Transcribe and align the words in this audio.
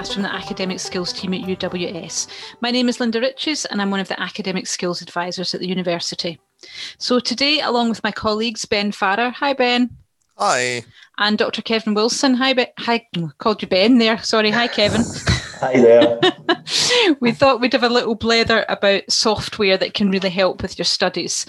podcast 0.00 0.14
from 0.14 0.22
the 0.22 0.34
Academic 0.34 0.80
Skills 0.80 1.12
team 1.12 1.34
at 1.34 1.42
UWS. 1.42 2.28
My 2.60 2.70
name 2.70 2.88
is 2.88 3.00
Linda 3.00 3.20
Riches 3.20 3.66
and 3.66 3.82
I'm 3.82 3.90
one 3.90 4.00
of 4.00 4.08
the 4.08 4.20
Academic 4.20 4.66
Skills 4.66 5.02
Advisors 5.02 5.54
at 5.54 5.60
the 5.60 5.68
university. 5.68 6.38
So 6.98 7.20
today, 7.20 7.60
along 7.60 7.90
with 7.90 8.02
my 8.02 8.12
colleagues, 8.12 8.64
Ben 8.64 8.92
Farrer. 8.92 9.30
Hi, 9.30 9.52
Ben. 9.52 9.90
Hi. 10.38 10.84
And 11.18 11.36
Dr. 11.36 11.60
Kevin 11.62 11.94
Wilson. 11.94 12.34
Hi, 12.34 12.54
ben. 12.54 12.68
Hi, 12.78 13.06
called 13.38 13.60
you 13.60 13.68
Ben 13.68 13.98
there. 13.98 14.18
Sorry. 14.22 14.50
Hi, 14.50 14.68
Kevin. 14.68 15.02
Hi 15.60 15.74
there. 15.74 16.18
we 17.20 17.32
thought 17.32 17.60
we'd 17.60 17.74
have 17.74 17.82
a 17.82 17.88
little 17.90 18.14
blather 18.14 18.64
about 18.70 19.02
software 19.10 19.76
that 19.76 19.92
can 19.92 20.10
really 20.10 20.30
help 20.30 20.62
with 20.62 20.78
your 20.78 20.86
studies. 20.86 21.44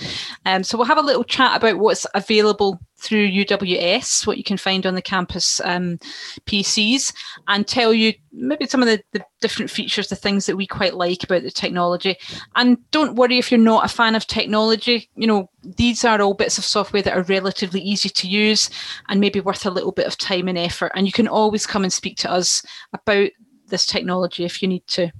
Um, 0.46 0.66
so 0.66 0.78
we'll 0.78 0.88
have 0.88 0.98
a 0.98 1.02
little 1.02 1.24
chat 1.24 1.56
about 1.56 1.80
what's 1.80 2.06
available 2.14 2.78
through 3.00 3.30
UWS, 3.30 4.28
what 4.28 4.38
you 4.38 4.44
can 4.44 4.58
find 4.58 4.86
on 4.86 4.96
the 4.96 5.02
campus 5.02 5.62
um, 5.64 5.98
PCs, 6.46 7.14
and 7.48 7.66
tell 7.66 7.94
you 7.94 8.14
maybe 8.34 8.68
some 8.68 8.82
of 8.82 8.88
the, 8.90 9.02
the 9.14 9.24
different 9.40 9.72
features, 9.72 10.10
the 10.10 10.16
things 10.18 10.46
that 10.46 10.58
we 10.58 10.68
quite 10.68 10.96
like 10.96 11.24
about 11.24 11.44
the 11.44 11.50
technology. 11.50 12.18
And 12.58 12.78
don't 12.91 13.16
worry 13.16 13.38
if 13.38 13.50
you're 13.50 13.60
not 13.62 13.86
a 13.86 13.96
fan 13.96 14.16
of 14.16 14.28
technology, 14.28 15.10
you 15.16 15.26
know, 15.26 15.50
these 15.64 16.04
are 16.04 16.22
all 16.22 16.34
bits 16.34 16.58
of 16.58 16.66
software 16.66 17.02
that 17.02 17.18
are 17.18 17.24
relatively 17.24 17.80
easy 17.80 18.10
to 18.10 18.28
use 18.28 18.70
and 19.08 19.22
maybe 19.22 19.40
worth 19.40 19.66
a 19.66 19.72
little 19.72 19.94
bit 19.94 20.08
of 20.08 20.18
time 20.18 20.50
and 20.50 20.58
effort. 20.58 20.91
And 20.96 21.05
you 21.05 21.14
can 21.14 21.30
always 21.30 21.66
come 21.66 21.84
and 21.84 21.94
speak 21.94 22.18
to 22.18 22.32
us 22.32 22.62
about 22.94 23.30
this 23.72 23.88
technology 23.88 24.46
if 24.46 24.62
you 24.62 24.68
need 24.68 24.86
to. 24.88 25.12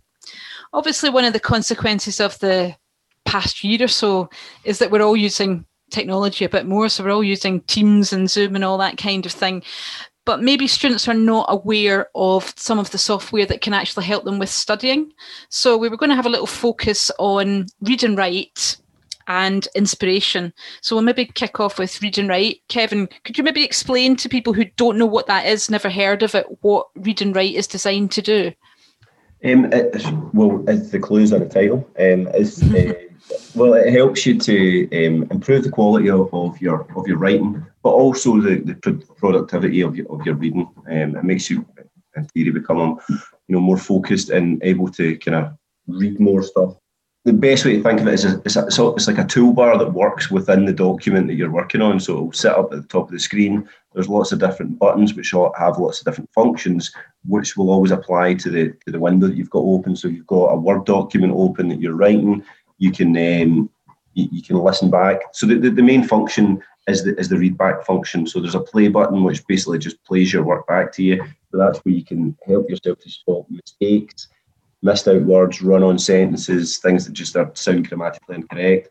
Obviously, 0.74 1.10
one 1.10 1.26
of 1.26 1.34
the 1.34 1.40
consequences 1.40 2.20
of 2.20 2.38
the 2.40 2.76
past 3.26 3.64
year 3.64 3.84
or 3.84 3.88
so 3.88 4.30
is 4.64 4.80
that 4.80 4.92
we're 4.92 5.02
all 5.02 5.18
using 5.18 5.66
technology 5.90 6.46
a 6.46 6.50
bit 6.50 6.66
more. 6.66 6.90
So 6.90 7.04
we're 7.04 7.12
all 7.12 7.24
using 7.24 7.62
Teams 7.62 8.14
and 8.14 8.30
Zoom 8.30 8.56
and 8.56 8.64
all 8.64 8.78
that 8.78 8.98
kind 8.98 9.26
of 9.26 9.32
thing. 9.32 9.64
But 10.24 10.42
maybe 10.42 10.68
students 10.68 11.08
are 11.08 11.16
not 11.16 11.48
aware 11.50 12.10
of 12.14 12.54
some 12.56 12.78
of 12.78 12.92
the 12.92 12.98
software 12.98 13.46
that 13.48 13.62
can 13.62 13.74
actually 13.74 14.06
help 14.06 14.24
them 14.24 14.38
with 14.38 14.50
studying. 14.50 15.12
So 15.50 15.78
we 15.78 15.90
were 15.90 15.98
going 15.98 16.12
to 16.12 16.16
have 16.16 16.28
a 16.28 16.30
little 16.30 16.48
focus 16.48 17.12
on 17.18 17.66
read 17.82 18.04
and 18.04 18.18
write 18.18 18.78
and 19.32 19.68
inspiration. 19.76 20.54
So 20.82 20.96
we'll 20.96 21.04
maybe 21.04 21.26
kick 21.26 21.60
off 21.60 21.80
with 21.80 22.02
read 22.02 22.18
and 22.18 22.28
write. 22.28 22.62
Kevin, 22.68 23.08
could 23.24 23.38
you 23.38 23.44
maybe 23.44 23.64
explain 23.64 24.18
to 24.18 24.30
people 24.30 24.54
who 24.54 24.66
don't 24.76 24.98
know 24.98 25.06
what 25.06 25.28
that 25.28 25.46
is, 25.46 25.70
never 25.70 25.90
heard 25.90 26.22
of 26.22 26.36
it, 26.36 26.46
what 26.62 26.88
read 26.96 27.22
and 27.22 27.34
write 27.34 27.56
is 27.56 27.66
designed 27.66 28.12
to 28.12 28.22
do? 28.22 28.52
Um, 29.44 29.72
it, 29.72 30.06
well, 30.34 30.64
it's 30.68 30.92
the 30.92 31.00
clues 31.00 31.32
on 31.32 31.40
the 31.40 31.50
title. 31.50 31.90
Um, 31.98 32.28
it's, 32.34 32.62
uh, 32.74 32.94
well, 33.56 33.74
it 33.74 33.94
helps 33.94 34.26
you 34.26 34.38
to 34.38 35.08
um, 35.08 35.28
improve 35.32 35.64
the 35.64 35.72
quality 35.72 36.10
of, 36.10 36.32
of, 36.34 36.60
your 36.62 36.86
of 36.98 37.08
your 37.08 37.18
writing, 37.18 37.66
but 37.84 37.92
also 37.92 38.42
the, 38.42 38.58
the 38.84 38.94
productivity 39.18 39.82
of 39.82 39.96
your, 39.96 40.12
of 40.12 40.26
your 40.26 40.36
reading. 40.36 40.68
Um, 40.90 41.16
it 41.16 41.24
makes 41.24 41.50
you, 41.50 41.66
in 42.18 42.26
theory, 42.26 42.52
become 42.52 43.00
you 43.10 43.56
know 43.56 43.62
more 43.62 43.78
focused 43.78 44.30
and 44.30 44.62
able 44.62 44.90
to 44.90 45.18
kind 45.20 45.38
of 45.38 45.54
read 45.88 46.20
more 46.20 46.44
stuff 46.44 46.76
the 47.24 47.34
best 47.34 47.66
way 47.66 47.78
to 47.78 47.84
think 47.84 48.02
of 48.02 48.08
it 48.08 48.16
is 48.16 48.26
a, 48.26 48.42
it's, 48.46 48.56
a, 48.56 48.66
it's 48.66 49.08
like 49.08 49.20
a 49.20 49.24
toolbar 49.24 49.78
that 49.78 49.94
works 49.94 50.32
within 50.32 50.66
the 50.66 50.74
document 50.74 51.28
that 51.28 51.36
you're 51.36 51.52
working 51.52 51.82
on. 51.82 52.00
So 52.00 52.14
it'll 52.14 52.32
sit 52.32 52.52
up 52.52 52.74
at 52.74 52.82
the 52.82 52.88
top 52.88 53.06
of 53.06 53.12
the 53.12 53.20
screen. 53.20 53.70
There's 53.94 54.10
lots 54.10 54.32
of 54.32 54.40
different 54.40 54.80
buttons 54.80 55.14
which 55.14 55.32
have 55.32 55.78
lots 55.78 56.00
of 56.00 56.06
different 56.06 56.32
functions, 56.34 56.92
which 57.28 57.56
will 57.56 57.70
always 57.70 57.92
apply 57.92 58.36
to 58.36 58.50
the 58.50 58.74
to 58.86 58.92
the 58.92 59.00
window 59.00 59.28
that 59.28 59.36
you've 59.36 59.52
got 59.52 59.60
open. 59.60 59.96
So 59.96 60.08
you've 60.08 60.28
got 60.28 60.48
a 60.48 60.56
Word 60.56 60.86
document 60.86 61.34
open 61.36 61.68
that 61.70 61.80
you're 61.80 61.96
writing. 61.96 62.44
You 62.80 62.92
can 62.92 63.10
um, 63.10 63.70
you, 64.14 64.28
you, 64.32 64.42
can 64.42 64.58
listen 64.58 64.90
back. 64.90 65.20
So 65.34 65.46
the, 65.46 65.56
the, 65.56 65.70
the 65.70 65.84
main 65.84 66.04
function 66.04 66.64
is 66.88 67.04
the 67.04 67.16
is 67.20 67.30
the 67.30 67.38
read 67.38 67.56
back 67.56 67.86
function. 67.86 68.26
So 68.26 68.40
there's 68.40 68.56
a 68.56 68.62
play 68.62 68.88
button 68.88 69.24
which 69.24 69.46
basically 69.46 69.78
just 69.78 70.04
plays 70.06 70.34
your 70.34 70.44
work 70.44 70.66
back 70.66 70.92
to 70.94 71.04
you. 71.04 71.24
So 71.52 71.58
that's 71.60 71.80
where 71.80 71.94
you 71.94 72.04
can 72.04 72.36
help 72.48 72.68
yourself 72.68 73.00
to 73.00 73.10
spot 73.12 73.46
mistakes 73.52 74.28
missed 74.82 75.08
out 75.08 75.22
words, 75.24 75.62
run 75.62 75.84
on 75.84 76.00
sentences, 76.00 76.78
things 76.78 77.06
that 77.06 77.14
just 77.14 77.36
are 77.36 77.52
sound 77.54 77.88
grammatically 77.88 78.36
incorrect. 78.36 78.90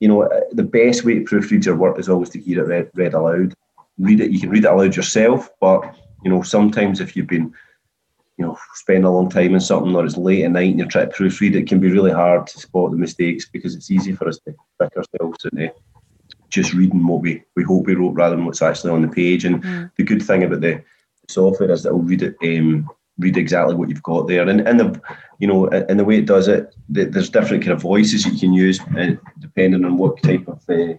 You 0.00 0.08
know, 0.08 0.22
uh, 0.22 0.40
the 0.52 0.64
best 0.64 1.04
way 1.04 1.14
to 1.14 1.24
proofread 1.24 1.64
your 1.64 1.76
work 1.76 1.98
is 1.98 2.08
always 2.08 2.30
to 2.30 2.40
hear 2.40 2.62
it 2.62 2.68
read, 2.68 2.90
read 2.94 3.14
aloud. 3.14 3.54
Read 3.98 4.20
it, 4.20 4.30
you 4.30 4.40
can 4.40 4.50
read 4.50 4.64
it 4.64 4.70
aloud 4.70 4.96
yourself, 4.96 5.50
but 5.60 5.96
you 6.24 6.30
know, 6.30 6.42
sometimes 6.42 7.00
if 7.00 7.16
you've 7.16 7.26
been, 7.26 7.52
you 8.38 8.46
know, 8.46 8.58
spend 8.74 9.04
a 9.04 9.10
long 9.10 9.28
time 9.28 9.54
in 9.54 9.60
something 9.60 9.94
or 9.94 10.04
it's 10.04 10.16
late 10.16 10.44
at 10.44 10.50
night 10.50 10.70
and 10.70 10.78
you're 10.78 10.88
trying 10.88 11.10
to 11.10 11.14
proofread, 11.14 11.54
it 11.54 11.68
can 11.68 11.78
be 11.78 11.90
really 11.90 12.10
hard 12.10 12.46
to 12.46 12.58
spot 12.58 12.90
the 12.90 12.96
mistakes 12.96 13.46
because 13.46 13.74
it's 13.74 13.90
easy 13.90 14.12
for 14.12 14.28
us 14.28 14.38
to 14.46 14.54
trick 14.78 14.92
ourselves 14.96 15.44
into 15.44 15.72
just 16.48 16.74
reading 16.74 17.06
what 17.06 17.20
we, 17.20 17.42
we 17.56 17.62
hope 17.62 17.86
we 17.86 17.94
wrote 17.94 18.14
rather 18.14 18.36
than 18.36 18.44
what's 18.44 18.62
actually 18.62 18.90
on 18.90 19.02
the 19.02 19.08
page. 19.08 19.44
And 19.44 19.62
mm. 19.62 19.90
the 19.96 20.04
good 20.04 20.22
thing 20.22 20.44
about 20.44 20.60
the 20.60 20.82
software 21.28 21.70
is 21.70 21.82
that 21.82 21.90
it'll 21.90 22.00
read 22.00 22.22
it 22.22 22.36
um, 22.42 22.88
read 23.18 23.36
exactly 23.36 23.74
what 23.74 23.88
you've 23.88 24.02
got 24.02 24.26
there. 24.26 24.48
And 24.48 24.60
and 24.60 24.80
the 24.80 25.00
you 25.38 25.46
know 25.46 25.68
and 25.68 25.98
the 25.98 26.04
way 26.04 26.18
it 26.18 26.26
does 26.26 26.48
it, 26.48 26.74
there's 26.88 27.30
different 27.30 27.62
kind 27.62 27.72
of 27.72 27.82
voices 27.82 28.26
you 28.26 28.38
can 28.38 28.52
use 28.52 28.80
uh, 28.98 29.14
depending 29.38 29.84
on 29.84 29.96
what 29.96 30.22
type 30.22 30.46
of 30.48 30.62
uh, 30.68 30.94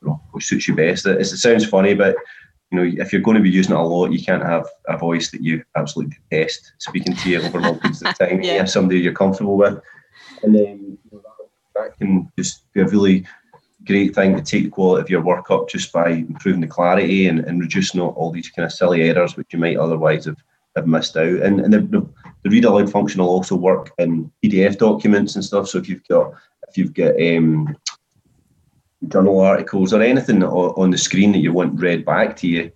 what 0.00 0.42
suits 0.42 0.68
you 0.68 0.74
best. 0.74 1.06
It, 1.06 1.20
it 1.20 1.24
sounds 1.24 1.66
funny, 1.66 1.94
but 1.94 2.16
you 2.70 2.78
know 2.78 3.02
if 3.02 3.12
you're 3.12 3.22
going 3.22 3.36
to 3.36 3.42
be 3.42 3.50
using 3.50 3.74
it 3.74 3.78
a 3.78 3.82
lot, 3.82 4.12
you 4.12 4.22
can't 4.22 4.42
have 4.42 4.66
a 4.88 4.96
voice 4.96 5.30
that 5.30 5.42
you 5.42 5.64
absolutely 5.76 6.16
detest 6.30 6.72
speaking 6.78 7.14
to 7.14 7.30
you 7.30 7.42
over 7.42 7.60
long 7.60 7.78
periods 7.78 8.02
of 8.02 8.18
time. 8.18 8.42
yeah. 8.42 8.64
somebody 8.64 9.00
you're 9.00 9.12
comfortable 9.12 9.56
with, 9.56 9.80
and 10.42 10.54
then 10.54 10.98
you 11.04 11.10
know, 11.12 11.22
that, 11.22 11.48
that 11.74 11.98
can 11.98 12.30
just 12.38 12.70
be 12.72 12.80
a 12.80 12.86
really 12.86 13.26
great 13.86 14.14
thing 14.14 14.34
to 14.34 14.42
take 14.42 14.64
the 14.64 14.70
quality 14.70 15.00
of 15.00 15.10
your 15.10 15.22
work 15.22 15.50
up 15.50 15.68
just 15.68 15.92
by 15.92 16.08
improving 16.08 16.60
the 16.60 16.66
clarity 16.66 17.28
and, 17.28 17.38
and 17.40 17.60
reducing 17.60 18.00
all, 18.00 18.10
all 18.10 18.32
these 18.32 18.50
kind 18.50 18.66
of 18.66 18.72
silly 18.72 19.02
errors 19.02 19.36
which 19.36 19.52
you 19.52 19.60
might 19.60 19.76
otherwise 19.76 20.24
have 20.24 20.36
have 20.76 20.86
missed 20.86 21.16
out. 21.16 21.40
And, 21.42 21.60
and 21.60 21.72
the, 21.72 21.80
the, 21.80 22.50
read 22.50 22.64
aloud 22.64 22.90
function 22.90 23.20
will 23.20 23.28
also 23.28 23.56
work 23.56 23.92
in 23.98 24.30
PDF 24.44 24.78
documents 24.78 25.34
and 25.34 25.44
stuff. 25.44 25.68
So 25.68 25.78
if 25.78 25.88
you've 25.88 26.06
got 26.06 26.32
if 26.68 26.78
you've 26.78 26.94
got 26.94 27.20
um, 27.20 27.76
journal 29.08 29.40
articles 29.40 29.92
or 29.92 30.02
anything 30.02 30.42
on 30.44 30.90
the 30.90 30.98
screen 30.98 31.32
that 31.32 31.38
you 31.38 31.52
want 31.52 31.80
read 31.80 32.04
back 32.04 32.36
to 32.36 32.46
you, 32.46 32.70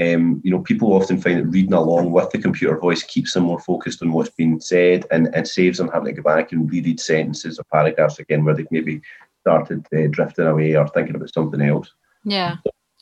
um, 0.00 0.40
you 0.44 0.50
know, 0.50 0.60
people 0.60 0.92
often 0.92 1.20
find 1.20 1.38
that 1.38 1.46
reading 1.46 1.72
along 1.72 2.12
with 2.12 2.30
the 2.30 2.38
computer 2.38 2.78
voice 2.78 3.02
keeps 3.02 3.32
them 3.32 3.44
more 3.44 3.58
focused 3.58 4.02
on 4.02 4.12
what's 4.12 4.30
being 4.30 4.60
said 4.60 5.06
and, 5.10 5.34
and 5.34 5.48
saves 5.48 5.78
them 5.78 5.90
having 5.92 6.14
to 6.14 6.20
go 6.20 6.22
back 6.22 6.52
and 6.52 6.70
reread 6.70 7.00
sentences 7.00 7.58
or 7.58 7.64
paragraphs 7.72 8.18
again 8.18 8.44
where 8.44 8.54
they've 8.54 8.70
maybe 8.70 9.00
started 9.40 9.86
uh, 9.96 10.06
drifting 10.10 10.46
away 10.46 10.76
or 10.76 10.86
thinking 10.88 11.14
about 11.16 11.32
something 11.32 11.62
else. 11.62 11.90
Yeah. 12.24 12.56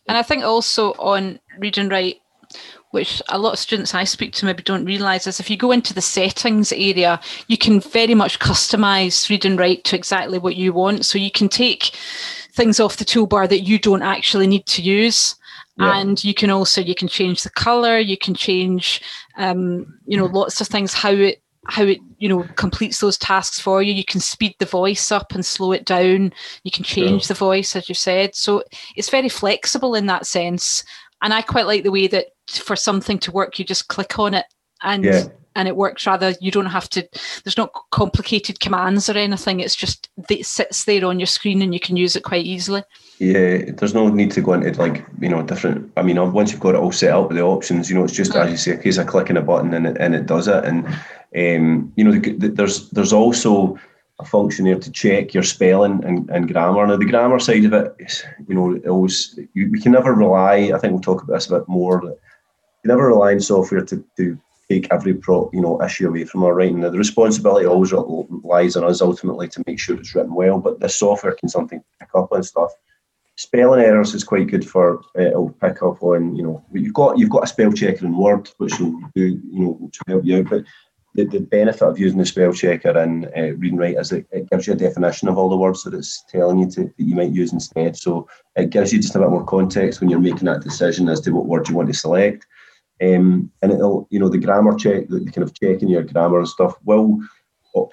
And 0.06 0.16
I 0.16 0.22
think 0.22 0.44
also 0.44 0.92
on 0.92 1.40
read 1.58 1.78
and 1.78 1.90
write, 1.90 2.20
which 2.94 3.20
a 3.28 3.38
lot 3.38 3.54
of 3.54 3.58
students 3.58 3.92
I 3.92 4.04
speak 4.04 4.32
to 4.34 4.46
maybe 4.46 4.62
don't 4.62 4.84
realise 4.84 5.26
is 5.26 5.40
if 5.40 5.50
you 5.50 5.56
go 5.56 5.72
into 5.72 5.92
the 5.92 6.00
settings 6.00 6.72
area, 6.72 7.20
you 7.48 7.58
can 7.58 7.80
very 7.80 8.14
much 8.14 8.38
customise 8.38 9.28
read 9.28 9.44
and 9.44 9.58
write 9.58 9.82
to 9.84 9.96
exactly 9.96 10.38
what 10.38 10.54
you 10.54 10.72
want. 10.72 11.04
So 11.04 11.18
you 11.18 11.32
can 11.32 11.48
take 11.48 11.96
things 12.52 12.78
off 12.78 12.98
the 12.98 13.04
toolbar 13.04 13.48
that 13.48 13.62
you 13.62 13.80
don't 13.80 14.02
actually 14.02 14.46
need 14.46 14.66
to 14.66 14.80
use. 14.80 15.34
Yeah. 15.76 15.98
And 15.98 16.22
you 16.22 16.34
can 16.34 16.50
also 16.50 16.80
you 16.80 16.94
can 16.94 17.08
change 17.08 17.42
the 17.42 17.50
color, 17.50 17.98
you 17.98 18.16
can 18.16 18.36
change 18.36 19.02
um, 19.36 19.98
you 20.06 20.16
know 20.16 20.26
lots 20.26 20.60
of 20.60 20.68
things 20.68 20.94
how 20.94 21.10
it 21.10 21.42
how 21.66 21.82
it 21.82 21.98
you 22.18 22.28
know 22.28 22.44
completes 22.54 23.00
those 23.00 23.18
tasks 23.18 23.58
for 23.58 23.82
you 23.82 23.92
you 23.92 24.04
can 24.04 24.20
speed 24.20 24.54
the 24.58 24.66
voice 24.66 25.10
up 25.10 25.32
and 25.32 25.44
slow 25.46 25.72
it 25.72 25.86
down 25.86 26.30
you 26.62 26.70
can 26.70 26.84
change 26.84 27.22
yeah. 27.22 27.28
the 27.28 27.34
voice 27.34 27.74
as 27.74 27.88
you 27.88 27.94
said 27.94 28.34
so 28.34 28.62
it's 28.96 29.08
very 29.08 29.30
flexible 29.30 29.94
in 29.94 30.04
that 30.04 30.26
sense 30.26 30.84
and 31.22 31.32
i 31.32 31.40
quite 31.40 31.66
like 31.66 31.82
the 31.82 31.90
way 31.90 32.06
that 32.06 32.26
for 32.48 32.76
something 32.76 33.18
to 33.20 33.32
work, 33.32 33.58
you 33.58 33.64
just 33.64 33.88
click 33.88 34.18
on 34.18 34.34
it 34.34 34.46
and 34.82 35.04
yeah. 35.04 35.24
and 35.56 35.66
it 35.66 35.76
works. 35.76 36.06
Rather, 36.06 36.34
you 36.40 36.50
don't 36.50 36.66
have 36.66 36.88
to. 36.90 37.08
There's 37.42 37.56
not 37.56 37.72
complicated 37.90 38.60
commands 38.60 39.08
or 39.08 39.16
anything. 39.16 39.60
It's 39.60 39.74
just 39.74 40.08
it 40.28 40.46
sits 40.46 40.84
there 40.84 41.04
on 41.04 41.18
your 41.18 41.26
screen 41.26 41.62
and 41.62 41.74
you 41.74 41.80
can 41.80 41.96
use 41.96 42.16
it 42.16 42.22
quite 42.22 42.44
easily. 42.44 42.82
Yeah, 43.18 43.70
there's 43.76 43.94
no 43.94 44.08
need 44.08 44.32
to 44.32 44.42
go 44.42 44.52
into 44.52 44.78
like 44.80 45.04
you 45.20 45.28
know 45.28 45.42
different. 45.42 45.92
I 45.96 46.02
mean, 46.02 46.32
once 46.32 46.52
you've 46.52 46.60
got 46.60 46.74
it 46.74 46.80
all 46.80 46.92
set 46.92 47.10
up 47.12 47.28
with 47.28 47.36
the 47.36 47.42
options, 47.42 47.88
you 47.88 47.96
know, 47.96 48.04
it's 48.04 48.12
just 48.12 48.34
as 48.34 48.50
you 48.50 48.56
say, 48.56 48.72
a 48.72 48.82
case 48.82 48.98
of 48.98 49.06
clicking 49.06 49.36
a 49.36 49.42
button 49.42 49.74
and 49.74 49.86
it 49.86 49.96
and 49.98 50.14
it 50.14 50.26
does 50.26 50.48
it. 50.48 50.64
And 50.64 50.86
um, 51.36 51.92
you 51.96 52.04
know, 52.04 52.12
the, 52.12 52.32
the, 52.32 52.48
there's 52.48 52.90
there's 52.90 53.12
also 53.12 53.78
a 54.20 54.24
function 54.24 54.64
there 54.64 54.78
to 54.78 54.92
check 54.92 55.34
your 55.34 55.42
spelling 55.42 56.04
and, 56.04 56.30
and 56.30 56.52
grammar. 56.52 56.86
Now, 56.86 56.96
the 56.96 57.04
grammar 57.04 57.40
side 57.40 57.64
of 57.64 57.72
it, 57.72 57.96
is, 57.98 58.22
you 58.46 58.54
know, 58.54 58.76
it 58.76 58.86
always 58.86 59.38
you, 59.54 59.70
we 59.72 59.80
can 59.80 59.92
never 59.92 60.14
rely. 60.14 60.70
I 60.74 60.78
think 60.78 60.92
we'll 60.92 61.00
talk 61.00 61.22
about 61.22 61.34
this 61.34 61.50
a 61.50 61.58
bit 61.58 61.68
more. 61.68 62.16
Never 62.84 63.08
rely 63.08 63.32
on 63.32 63.40
software 63.40 63.84
to, 63.84 64.04
to 64.16 64.38
take 64.68 64.92
every 64.92 65.14
pro, 65.14 65.50
you 65.52 65.60
know 65.60 65.82
issue 65.82 66.08
away 66.08 66.24
from 66.24 66.42
our 66.44 66.54
writing. 66.54 66.80
The 66.80 66.90
responsibility 66.92 67.66
always 67.66 67.92
lies 67.92 68.76
on 68.76 68.84
us 68.84 69.00
ultimately 69.00 69.48
to 69.48 69.64
make 69.66 69.78
sure 69.78 69.96
it's 69.96 70.14
written 70.14 70.34
well. 70.34 70.58
But 70.58 70.80
the 70.80 70.88
software 70.88 71.34
can 71.34 71.48
something 71.48 71.82
pick 72.00 72.10
up 72.14 72.28
on 72.32 72.42
stuff. 72.42 72.72
Spelling 73.36 73.80
errors 73.80 74.14
is 74.14 74.22
quite 74.22 74.46
good 74.46 74.68
for 74.68 75.00
uh, 75.18 75.22
it'll 75.22 75.50
pick 75.50 75.82
up 75.82 76.02
on 76.02 76.36
you 76.36 76.42
know 76.42 76.64
you've 76.72 76.94
got 76.94 77.18
you've 77.18 77.30
got 77.30 77.44
a 77.44 77.48
spell 77.48 77.72
checker 77.72 78.06
in 78.06 78.16
Word 78.16 78.48
which 78.58 78.78
will 78.78 79.00
do 79.14 79.40
you 79.50 79.60
know 79.60 79.78
will 79.80 79.90
help 80.06 80.24
you 80.24 80.38
out. 80.38 80.50
But 80.50 80.64
the, 81.14 81.24
the 81.24 81.40
benefit 81.40 81.82
of 81.82 81.98
using 81.98 82.18
the 82.18 82.26
spell 82.26 82.52
checker 82.52 82.96
and 82.98 83.26
uh, 83.36 83.54
read 83.54 83.72
and 83.72 83.78
write 83.78 83.96
is 83.96 84.12
it, 84.12 84.26
it 84.32 84.50
gives 84.50 84.66
you 84.66 84.72
a 84.72 84.76
definition 84.76 85.28
of 85.28 85.38
all 85.38 85.48
the 85.48 85.56
words 85.56 85.84
that 85.84 85.94
it's 85.94 86.24
telling 86.28 86.58
you 86.58 86.70
to, 86.70 86.84
that 86.84 86.94
you 86.98 87.14
might 87.14 87.30
use 87.30 87.52
instead. 87.52 87.96
So 87.96 88.28
it 88.56 88.70
gives 88.70 88.92
you 88.92 89.00
just 89.00 89.14
a 89.14 89.20
bit 89.20 89.30
more 89.30 89.44
context 89.44 90.00
when 90.00 90.10
you're 90.10 90.18
making 90.18 90.46
that 90.46 90.62
decision 90.62 91.08
as 91.08 91.20
to 91.22 91.30
what 91.30 91.46
word 91.46 91.68
you 91.68 91.76
want 91.76 91.88
to 91.88 91.94
select. 91.94 92.46
Um, 93.02 93.50
and 93.62 93.72
it'll, 93.72 94.06
you 94.10 94.18
know, 94.18 94.28
the 94.28 94.38
grammar 94.38 94.76
check, 94.76 95.08
the, 95.08 95.24
kind 95.24 95.42
of 95.42 95.58
checking 95.58 95.88
your 95.88 96.02
grammar 96.02 96.38
and 96.38 96.48
stuff 96.48 96.76
will 96.84 97.20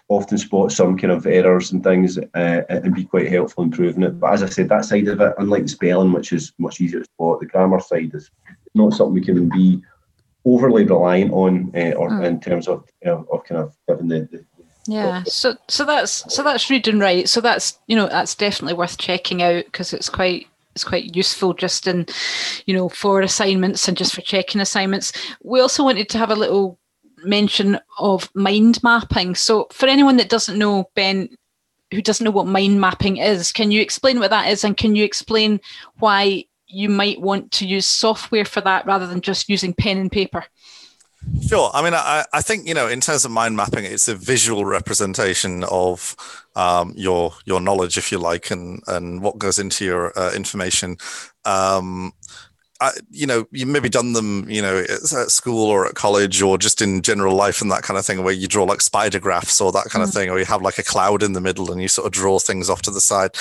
often 0.09 0.38
spot 0.38 0.71
some 0.71 0.95
kind 0.95 1.12
of 1.12 1.25
errors 1.25 1.71
and 1.71 1.83
things 1.83 2.18
uh, 2.18 2.62
and 2.69 2.94
be 2.94 3.03
quite 3.03 3.30
helpful 3.30 3.63
in 3.63 3.69
improving 3.69 4.03
it. 4.03 4.19
But 4.19 4.33
as 4.33 4.44
I 4.44 4.50
said, 4.50 4.69
that 4.69 4.86
side 4.86 5.07
of 5.07 5.19
it, 5.19 5.33
unlike 5.39 5.63
the 5.63 5.69
spelling, 5.69 6.13
which 6.13 6.31
is 6.33 6.53
much 6.59 6.80
easier 6.80 7.00
to 7.00 7.06
spot, 7.06 7.39
the 7.39 7.48
grammar 7.48 7.80
side 7.80 8.13
is 8.13 8.30
not 8.75 8.94
something 8.94 9.15
we 9.15 9.25
can 9.25 9.50
be 9.50 9.81
overly 10.45 10.86
reliant 10.86 11.31
on, 11.33 11.71
uh, 11.75 11.94
or 11.94 12.09
mm. 12.09 12.25
in 12.25 12.39
terms 12.39 12.68
of 12.68 12.88
you 13.04 13.09
know, 13.09 13.25
of 13.31 13.44
kind 13.44 13.62
of 13.62 13.75
giving 13.88 14.07
the, 14.07 14.27
the 14.31 14.45
yeah 14.88 15.21
so 15.25 15.56
so 15.68 15.86
that's 15.86 16.33
so 16.33 16.44
that's 16.44 16.69
read 16.71 16.88
and 16.88 17.00
write 17.00 17.30
so 17.30 17.39
that's 17.39 17.77
you 17.86 17.95
know 17.95 18.07
that's 18.07 18.33
definitely 18.33 18.74
worth 18.74 18.97
checking 18.97 19.44
out 19.44 19.63
because 19.65 19.94
it's 19.94 20.09
quite 20.09 20.47
it's 20.73 20.83
quite 20.83 21.15
useful 21.15 21.53
just 21.53 21.88
in 21.88 22.06
you 22.65 22.73
know 22.73 22.89
for 22.89 23.21
assignments 23.21 23.88
and 23.88 23.97
just 23.97 24.13
for 24.13 24.21
checking 24.21 24.62
assignments 24.62 25.12
we 25.44 25.59
also 25.59 25.83
wanted 25.83 26.07
to 26.09 26.18
have 26.18 26.31
a 26.31 26.35
little 26.35 26.79
mention 27.23 27.79
of 28.00 28.29
mind 28.33 28.81
mapping. 28.83 29.35
So, 29.35 29.68
for 29.71 29.88
anyone 29.88 30.18
that 30.18 30.29
doesn't 30.29 30.57
know, 30.57 30.89
Ben, 30.95 31.29
who 31.91 32.01
doesn't 32.01 32.23
know 32.23 32.31
what 32.31 32.47
mind 32.47 32.79
mapping 32.79 33.18
is, 33.18 33.51
can 33.51 33.71
you 33.71 33.81
explain 33.81 34.19
what 34.19 34.29
that 34.29 34.50
is 34.50 34.63
and 34.63 34.77
can 34.77 34.95
you 34.95 35.03
explain 35.03 35.59
why 36.00 36.45
you 36.68 36.88
might 36.88 37.19
want 37.19 37.51
to 37.51 37.68
use 37.68 37.85
software 37.85 38.45
for 38.45 38.62
that 38.62 38.85
rather 38.85 39.06
than 39.06 39.21
just 39.21 39.50
using 39.50 39.73
pen 39.73 39.97
and 39.97 40.12
paper? 40.12 40.45
Sure. 41.47 41.69
I 41.73 41.83
mean, 41.83 41.94
I, 41.94 42.25
I 42.33 42.41
think 42.41 42.68
you 42.68 42.73
know, 42.73 42.88
in 42.88 43.01
terms 43.01 43.25
of 43.25 43.31
mind 43.31 43.56
mapping, 43.56 43.85
it's 43.85 44.07
a 44.07 44.15
visual 44.15 44.65
representation 44.65 45.63
of 45.65 46.15
um, 46.56 46.94
your 46.95 47.33
your 47.45 47.62
knowledge, 47.62 47.97
if 47.97 48.12
you 48.12 48.18
like, 48.18 48.51
and 48.51 48.81
and 48.88 49.21
what 49.21 49.38
goes 49.38 49.59
into 49.59 49.85
your 49.85 50.18
uh, 50.18 50.33
information. 50.33 50.97
Um, 51.45 52.13
I, 52.81 52.92
you 53.12 53.28
know, 53.28 53.45
you 53.51 53.68
maybe 53.68 53.89
done 53.89 54.13
them, 54.13 54.50
you 54.50 54.62
know, 54.62 54.80
at 54.80 55.31
school 55.31 55.69
or 55.69 55.86
at 55.86 55.94
college 55.94 56.42
or 56.42 56.57
just 56.57 56.81
in 56.81 57.04
general 57.04 57.36
life 57.36 57.62
and 57.62 57.72
that 57.72 57.83
kind 57.83 57.98
of 57.98 58.06
thing, 58.06 58.24
where 58.24 58.33
you 58.33 58.48
draw 58.48 58.63
like 58.63 58.81
spider 58.81 59.19
graphs 59.19 59.62
or 59.62 59.72
that 59.72 59.86
kind 59.86 60.04
mm. 60.04 60.07
of 60.07 60.13
thing, 60.13 60.30
or 60.31 60.39
you 60.39 60.45
have 60.45 60.63
like 60.63 60.80
a 60.80 60.83
cloud 60.83 61.22
in 61.22 61.33
the 61.33 61.42
middle 61.42 61.72
and 61.72 61.80
you 61.80 61.88
sort 61.88 62.07
of 62.07 62.12
draw 62.12 62.39
things 62.39 62.72
off 62.72 62.81
to 62.81 62.92
the 62.92 63.00
side. 63.00 63.31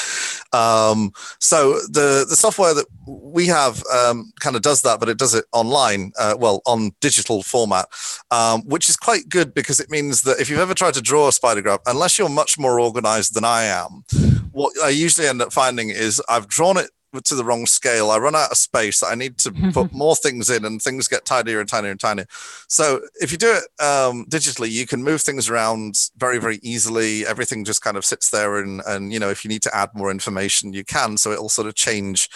Um, 0.52 1.12
so 1.38 1.81
the 1.88 2.26
the 2.28 2.37
software 2.37 2.75
that 2.75 2.87
we 3.06 3.46
have 3.46 3.82
um, 3.87 4.31
kind 4.40 4.56
of 4.56 4.62
does 4.62 4.82
that, 4.82 5.00
but 5.00 5.08
it 5.08 5.19
does 5.19 5.34
it 5.34 5.46
online, 5.52 6.12
uh, 6.19 6.37
well, 6.38 6.60
on 6.66 6.92
digital 7.00 7.42
format, 7.42 7.87
um, 8.31 8.60
which 8.66 8.90
is 8.90 8.96
quite 8.96 9.28
good 9.31 9.54
because 9.54 9.81
it 9.81 9.90
means 9.90 10.22
that 10.22 10.38
if 10.38 10.50
you've 10.50 10.60
ever 10.60 10.75
tried 10.75 10.94
to 10.94 11.02
draw 11.02 11.28
a 11.28 11.32
spider 11.32 11.62
graph, 11.62 11.81
unless 11.87 12.19
you're 12.19 12.28
much 12.28 12.58
more 12.58 12.78
organized 12.78 13.34
than 13.34 13.44
I 13.44 13.64
am, 13.64 14.04
what 14.52 14.72
I 14.82 14.90
usually 14.90 15.26
end 15.26 15.40
up 15.40 15.50
finding 15.50 15.88
is 15.88 16.22
I've 16.28 16.46
drawn 16.46 16.76
it 16.76 16.90
to 17.24 17.34
the 17.34 17.44
wrong 17.44 17.66
scale. 17.66 18.10
I 18.10 18.18
run 18.18 18.34
out 18.34 18.50
of 18.50 18.56
space. 18.56 19.02
I 19.02 19.14
need 19.14 19.38
to 19.38 19.52
put 19.72 19.92
more 19.92 20.16
things 20.16 20.50
in, 20.50 20.64
and 20.64 20.80
things 20.80 21.08
get 21.08 21.24
tinier 21.24 21.60
and 21.60 21.68
tinier 21.68 21.90
and 21.90 22.00
tinier. 22.00 22.26
So 22.68 23.00
if 23.20 23.32
you 23.32 23.38
do 23.38 23.52
it 23.52 23.82
um, 23.82 24.26
digitally, 24.26 24.70
you 24.70 24.86
can 24.86 25.02
move 25.02 25.22
things 25.22 25.48
around 25.48 26.10
very, 26.16 26.38
very 26.38 26.60
easily. 26.62 27.26
Everything 27.26 27.64
just 27.64 27.82
kind 27.82 27.96
of 27.96 28.04
sits 28.04 28.30
there, 28.30 28.58
and 28.58 28.82
and 28.86 29.12
you 29.12 29.18
know 29.18 29.30
if 29.30 29.44
you 29.44 29.48
need 29.48 29.62
to 29.62 29.76
add 29.76 29.90
more 29.94 30.10
information, 30.10 30.72
you 30.72 30.84
can. 30.84 31.16
So 31.16 31.32
it'll 31.32 31.48
sort 31.48 31.68
of 31.68 31.74
change. 31.74 32.28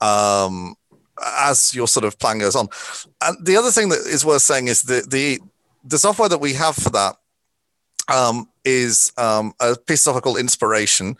Um, 0.00 0.74
as 1.22 1.72
your 1.72 1.86
sort 1.86 2.04
of 2.04 2.18
plan 2.18 2.38
goes 2.38 2.56
on, 2.56 2.68
and 3.20 3.46
the 3.46 3.56
other 3.56 3.70
thing 3.70 3.88
that 3.90 4.00
is 4.00 4.24
worth 4.24 4.42
saying 4.42 4.66
is 4.66 4.82
the 4.82 5.06
the 5.08 5.38
the 5.84 5.98
software 5.98 6.28
that 6.28 6.40
we 6.40 6.54
have 6.54 6.74
for 6.74 6.90
that 6.90 7.16
um, 8.08 8.48
is 8.64 9.12
um, 9.16 9.52
a 9.60 9.76
piece 9.76 10.00
of 10.00 10.04
software 10.04 10.22
called 10.22 10.38
Inspiration, 10.38 11.16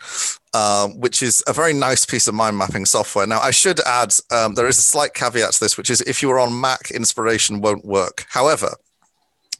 um, 0.54 1.00
which 1.00 1.22
is 1.22 1.42
a 1.46 1.52
very 1.52 1.72
nice 1.72 2.06
piece 2.06 2.28
of 2.28 2.34
mind 2.34 2.56
mapping 2.56 2.84
software. 2.84 3.26
Now, 3.26 3.40
I 3.40 3.50
should 3.50 3.80
add 3.80 4.14
um, 4.30 4.54
there 4.54 4.66
is 4.66 4.78
a 4.78 4.82
slight 4.82 5.14
caveat 5.14 5.52
to 5.52 5.60
this, 5.60 5.76
which 5.76 5.90
is 5.90 6.00
if 6.02 6.22
you 6.22 6.30
are 6.30 6.38
on 6.38 6.60
Mac, 6.60 6.90
Inspiration 6.90 7.60
won't 7.60 7.84
work. 7.84 8.26
However, 8.28 8.74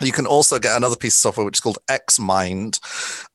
you 0.01 0.13
can 0.13 0.27
also 0.27 0.59
get 0.59 0.77
another 0.77 0.97
piece 0.97 1.15
of 1.15 1.21
software 1.21 1.45
which 1.45 1.57
is 1.57 1.61
called 1.61 1.79
Xmind, 1.89 2.81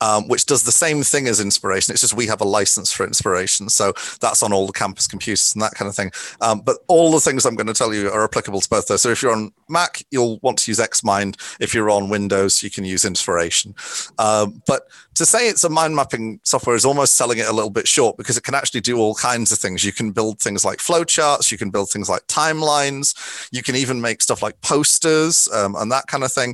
um, 0.02 0.28
which 0.28 0.46
does 0.46 0.64
the 0.64 0.72
same 0.72 1.04
thing 1.04 1.28
as 1.28 1.40
Inspiration. 1.40 1.92
It's 1.92 2.02
just 2.02 2.14
we 2.14 2.28
have 2.28 2.42
a 2.42 2.46
license 2.46 2.92
for 2.92 3.06
Inspiration, 3.06 3.70
so 3.70 3.94
that's 4.20 4.44
on 4.44 4.54
all 4.54 4.68
the 4.68 4.74
campus 4.74 5.08
computers 5.08 5.54
and 5.54 5.62
that 5.62 5.74
kind 5.74 5.88
of 5.88 5.96
thing. 5.96 6.12
Um, 6.42 6.62
but 6.62 6.78
all 6.88 7.12
the 7.12 7.20
things 7.20 7.46
I'm 7.46 7.56
going 7.56 7.68
to 7.68 7.74
tell 7.74 7.94
you 7.94 8.10
are 8.10 8.24
applicable 8.24 8.62
to 8.62 8.70
both 8.70 8.88
those. 8.88 9.02
So 9.02 9.10
if 9.10 9.22
you're 9.22 9.32
on 9.32 9.52
Mac, 9.68 10.04
you'll 10.12 10.40
want 10.42 10.58
to 10.60 10.72
use 10.72 10.80
Xmind. 10.80 11.36
If 11.60 11.74
you're 11.74 11.90
on 11.90 12.10
Windows, 12.10 12.64
you 12.64 12.70
can 12.70 12.86
use 12.86 13.06
Inspiration. 13.06 13.76
Um, 14.18 14.62
but 14.68 14.88
to 15.16 15.26
say 15.26 15.50
it's 15.50 15.64
a 15.66 15.70
mind 15.70 15.96
mapping 15.96 16.40
software 16.44 16.76
is 16.76 16.86
almost 16.86 17.16
selling 17.16 17.40
it 17.40 17.48
a 17.48 17.52
little 17.52 17.70
bit 17.70 17.88
short 17.88 18.18
because 18.18 18.38
it 18.38 18.44
can 18.44 18.56
actually 18.56 18.80
do 18.80 18.98
all 18.98 19.14
kinds 19.16 19.52
of 19.52 19.60
things. 19.60 19.84
You 19.84 19.92
can 19.92 20.12
build 20.12 20.40
things 20.40 20.64
like 20.64 20.80
flowcharts, 20.80 21.52
you 21.52 21.58
can 21.58 21.70
build 21.70 21.90
things 21.90 22.08
like 22.08 22.26
timelines, 22.28 23.48
you 23.52 23.62
can 23.62 23.76
even 23.76 24.00
make 24.00 24.22
stuff 24.22 24.42
like 24.42 24.60
posters 24.62 25.50
um, 25.54 25.76
and 25.76 25.92
that 25.92 26.08
kind 26.08 26.24
of 26.24 26.32
thing. 26.32 26.49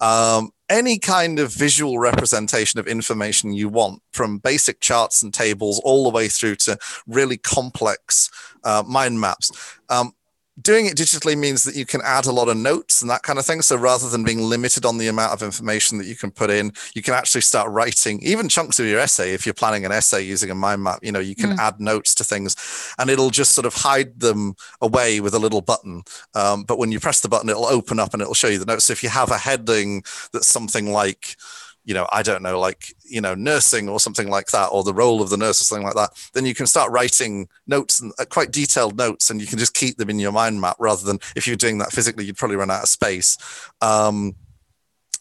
Um, 0.00 0.50
any 0.68 0.98
kind 0.98 1.40
of 1.40 1.52
visual 1.52 1.98
representation 1.98 2.78
of 2.78 2.86
information 2.86 3.52
you 3.52 3.68
want, 3.68 4.02
from 4.12 4.38
basic 4.38 4.80
charts 4.80 5.22
and 5.22 5.34
tables 5.34 5.80
all 5.84 6.04
the 6.04 6.10
way 6.10 6.28
through 6.28 6.56
to 6.56 6.78
really 7.06 7.36
complex 7.36 8.30
uh, 8.64 8.82
mind 8.86 9.20
maps. 9.20 9.50
Um, 9.88 10.12
doing 10.62 10.86
it 10.86 10.96
digitally 10.96 11.36
means 11.36 11.64
that 11.64 11.76
you 11.76 11.86
can 11.86 12.00
add 12.04 12.26
a 12.26 12.32
lot 12.32 12.48
of 12.48 12.56
notes 12.56 13.00
and 13.00 13.10
that 13.10 13.22
kind 13.22 13.38
of 13.38 13.46
thing. 13.46 13.62
So 13.62 13.76
rather 13.76 14.08
than 14.08 14.24
being 14.24 14.40
limited 14.40 14.84
on 14.84 14.98
the 14.98 15.08
amount 15.08 15.32
of 15.32 15.42
information 15.42 15.98
that 15.98 16.06
you 16.06 16.16
can 16.16 16.30
put 16.30 16.50
in, 16.50 16.72
you 16.94 17.02
can 17.02 17.14
actually 17.14 17.42
start 17.42 17.70
writing 17.70 18.20
even 18.22 18.48
chunks 18.48 18.80
of 18.80 18.86
your 18.86 18.98
essay. 18.98 19.32
If 19.32 19.46
you're 19.46 19.54
planning 19.54 19.84
an 19.84 19.92
essay 19.92 20.22
using 20.22 20.50
a 20.50 20.54
mind 20.54 20.82
map, 20.82 21.00
you 21.02 21.12
know, 21.12 21.20
you 21.20 21.34
can 21.34 21.50
mm. 21.50 21.58
add 21.58 21.80
notes 21.80 22.14
to 22.16 22.24
things 22.24 22.56
and 22.98 23.10
it'll 23.10 23.30
just 23.30 23.52
sort 23.52 23.66
of 23.66 23.74
hide 23.74 24.20
them 24.20 24.54
away 24.80 25.20
with 25.20 25.34
a 25.34 25.38
little 25.38 25.60
button. 25.60 26.02
Um, 26.34 26.64
but 26.64 26.78
when 26.78 26.92
you 26.92 27.00
press 27.00 27.20
the 27.20 27.28
button, 27.28 27.48
it'll 27.48 27.66
open 27.66 27.98
up 27.98 28.12
and 28.12 28.22
it'll 28.22 28.34
show 28.34 28.48
you 28.48 28.58
the 28.58 28.66
notes. 28.66 28.84
So 28.84 28.92
if 28.92 29.02
you 29.02 29.08
have 29.08 29.30
a 29.30 29.38
heading 29.38 30.02
that's 30.32 30.46
something 30.46 30.92
like, 30.92 31.36
you 31.84 31.94
know, 31.94 32.06
I 32.12 32.22
don't 32.22 32.42
know, 32.42 32.58
like, 32.60 32.94
you 33.04 33.20
know, 33.20 33.34
nursing 33.34 33.88
or 33.88 34.00
something 34.00 34.28
like 34.28 34.48
that, 34.48 34.66
or 34.66 34.84
the 34.84 34.94
role 34.94 35.22
of 35.22 35.30
the 35.30 35.36
nurse 35.36 35.60
or 35.60 35.64
something 35.64 35.86
like 35.86 35.94
that, 35.94 36.10
then 36.34 36.46
you 36.46 36.54
can 36.54 36.66
start 36.66 36.90
writing 36.90 37.48
notes 37.66 38.00
and 38.00 38.12
uh, 38.18 38.24
quite 38.24 38.52
detailed 38.52 38.96
notes 38.96 39.30
and 39.30 39.40
you 39.40 39.46
can 39.46 39.58
just 39.58 39.74
keep 39.74 39.96
them 39.96 40.10
in 40.10 40.18
your 40.18 40.32
mind 40.32 40.60
map 40.60 40.76
rather 40.78 41.04
than 41.04 41.18
if 41.36 41.46
you're 41.46 41.56
doing 41.56 41.78
that 41.78 41.92
physically, 41.92 42.24
you'd 42.24 42.36
probably 42.36 42.56
run 42.56 42.70
out 42.70 42.82
of 42.82 42.88
space. 42.88 43.38
Um, 43.80 44.34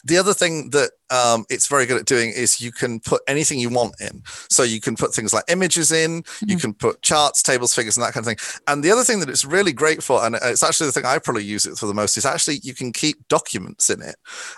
the 0.05 0.17
other 0.17 0.33
thing 0.33 0.69
that 0.69 0.91
um, 1.09 1.45
it's 1.49 1.67
very 1.67 1.85
good 1.85 1.99
at 1.99 2.05
doing 2.05 2.29
is 2.29 2.61
you 2.61 2.71
can 2.71 2.99
put 2.99 3.21
anything 3.27 3.59
you 3.59 3.69
want 3.69 3.99
in. 3.99 4.23
So 4.49 4.63
you 4.63 4.79
can 4.79 4.95
put 4.95 5.13
things 5.13 5.33
like 5.33 5.43
images 5.49 5.91
in, 5.91 6.23
mm-hmm. 6.23 6.49
you 6.49 6.57
can 6.57 6.73
put 6.73 7.01
charts, 7.01 7.43
tables, 7.43 7.75
figures, 7.75 7.97
and 7.97 8.05
that 8.05 8.13
kind 8.13 8.25
of 8.25 8.27
thing. 8.27 8.61
And 8.67 8.83
the 8.83 8.91
other 8.91 9.03
thing 9.03 9.19
that 9.19 9.29
it's 9.29 9.43
really 9.43 9.73
great 9.73 10.01
for, 10.01 10.23
and 10.23 10.35
it's 10.41 10.63
actually 10.63 10.87
the 10.87 10.93
thing 10.93 11.05
I 11.05 11.19
probably 11.19 11.43
use 11.43 11.65
it 11.65 11.77
for 11.77 11.85
the 11.85 11.93
most, 11.93 12.15
is 12.17 12.25
actually 12.25 12.59
you 12.63 12.73
can 12.73 12.93
keep 12.93 13.27
documents 13.27 13.89
in 13.89 14.01
it. 14.01 14.15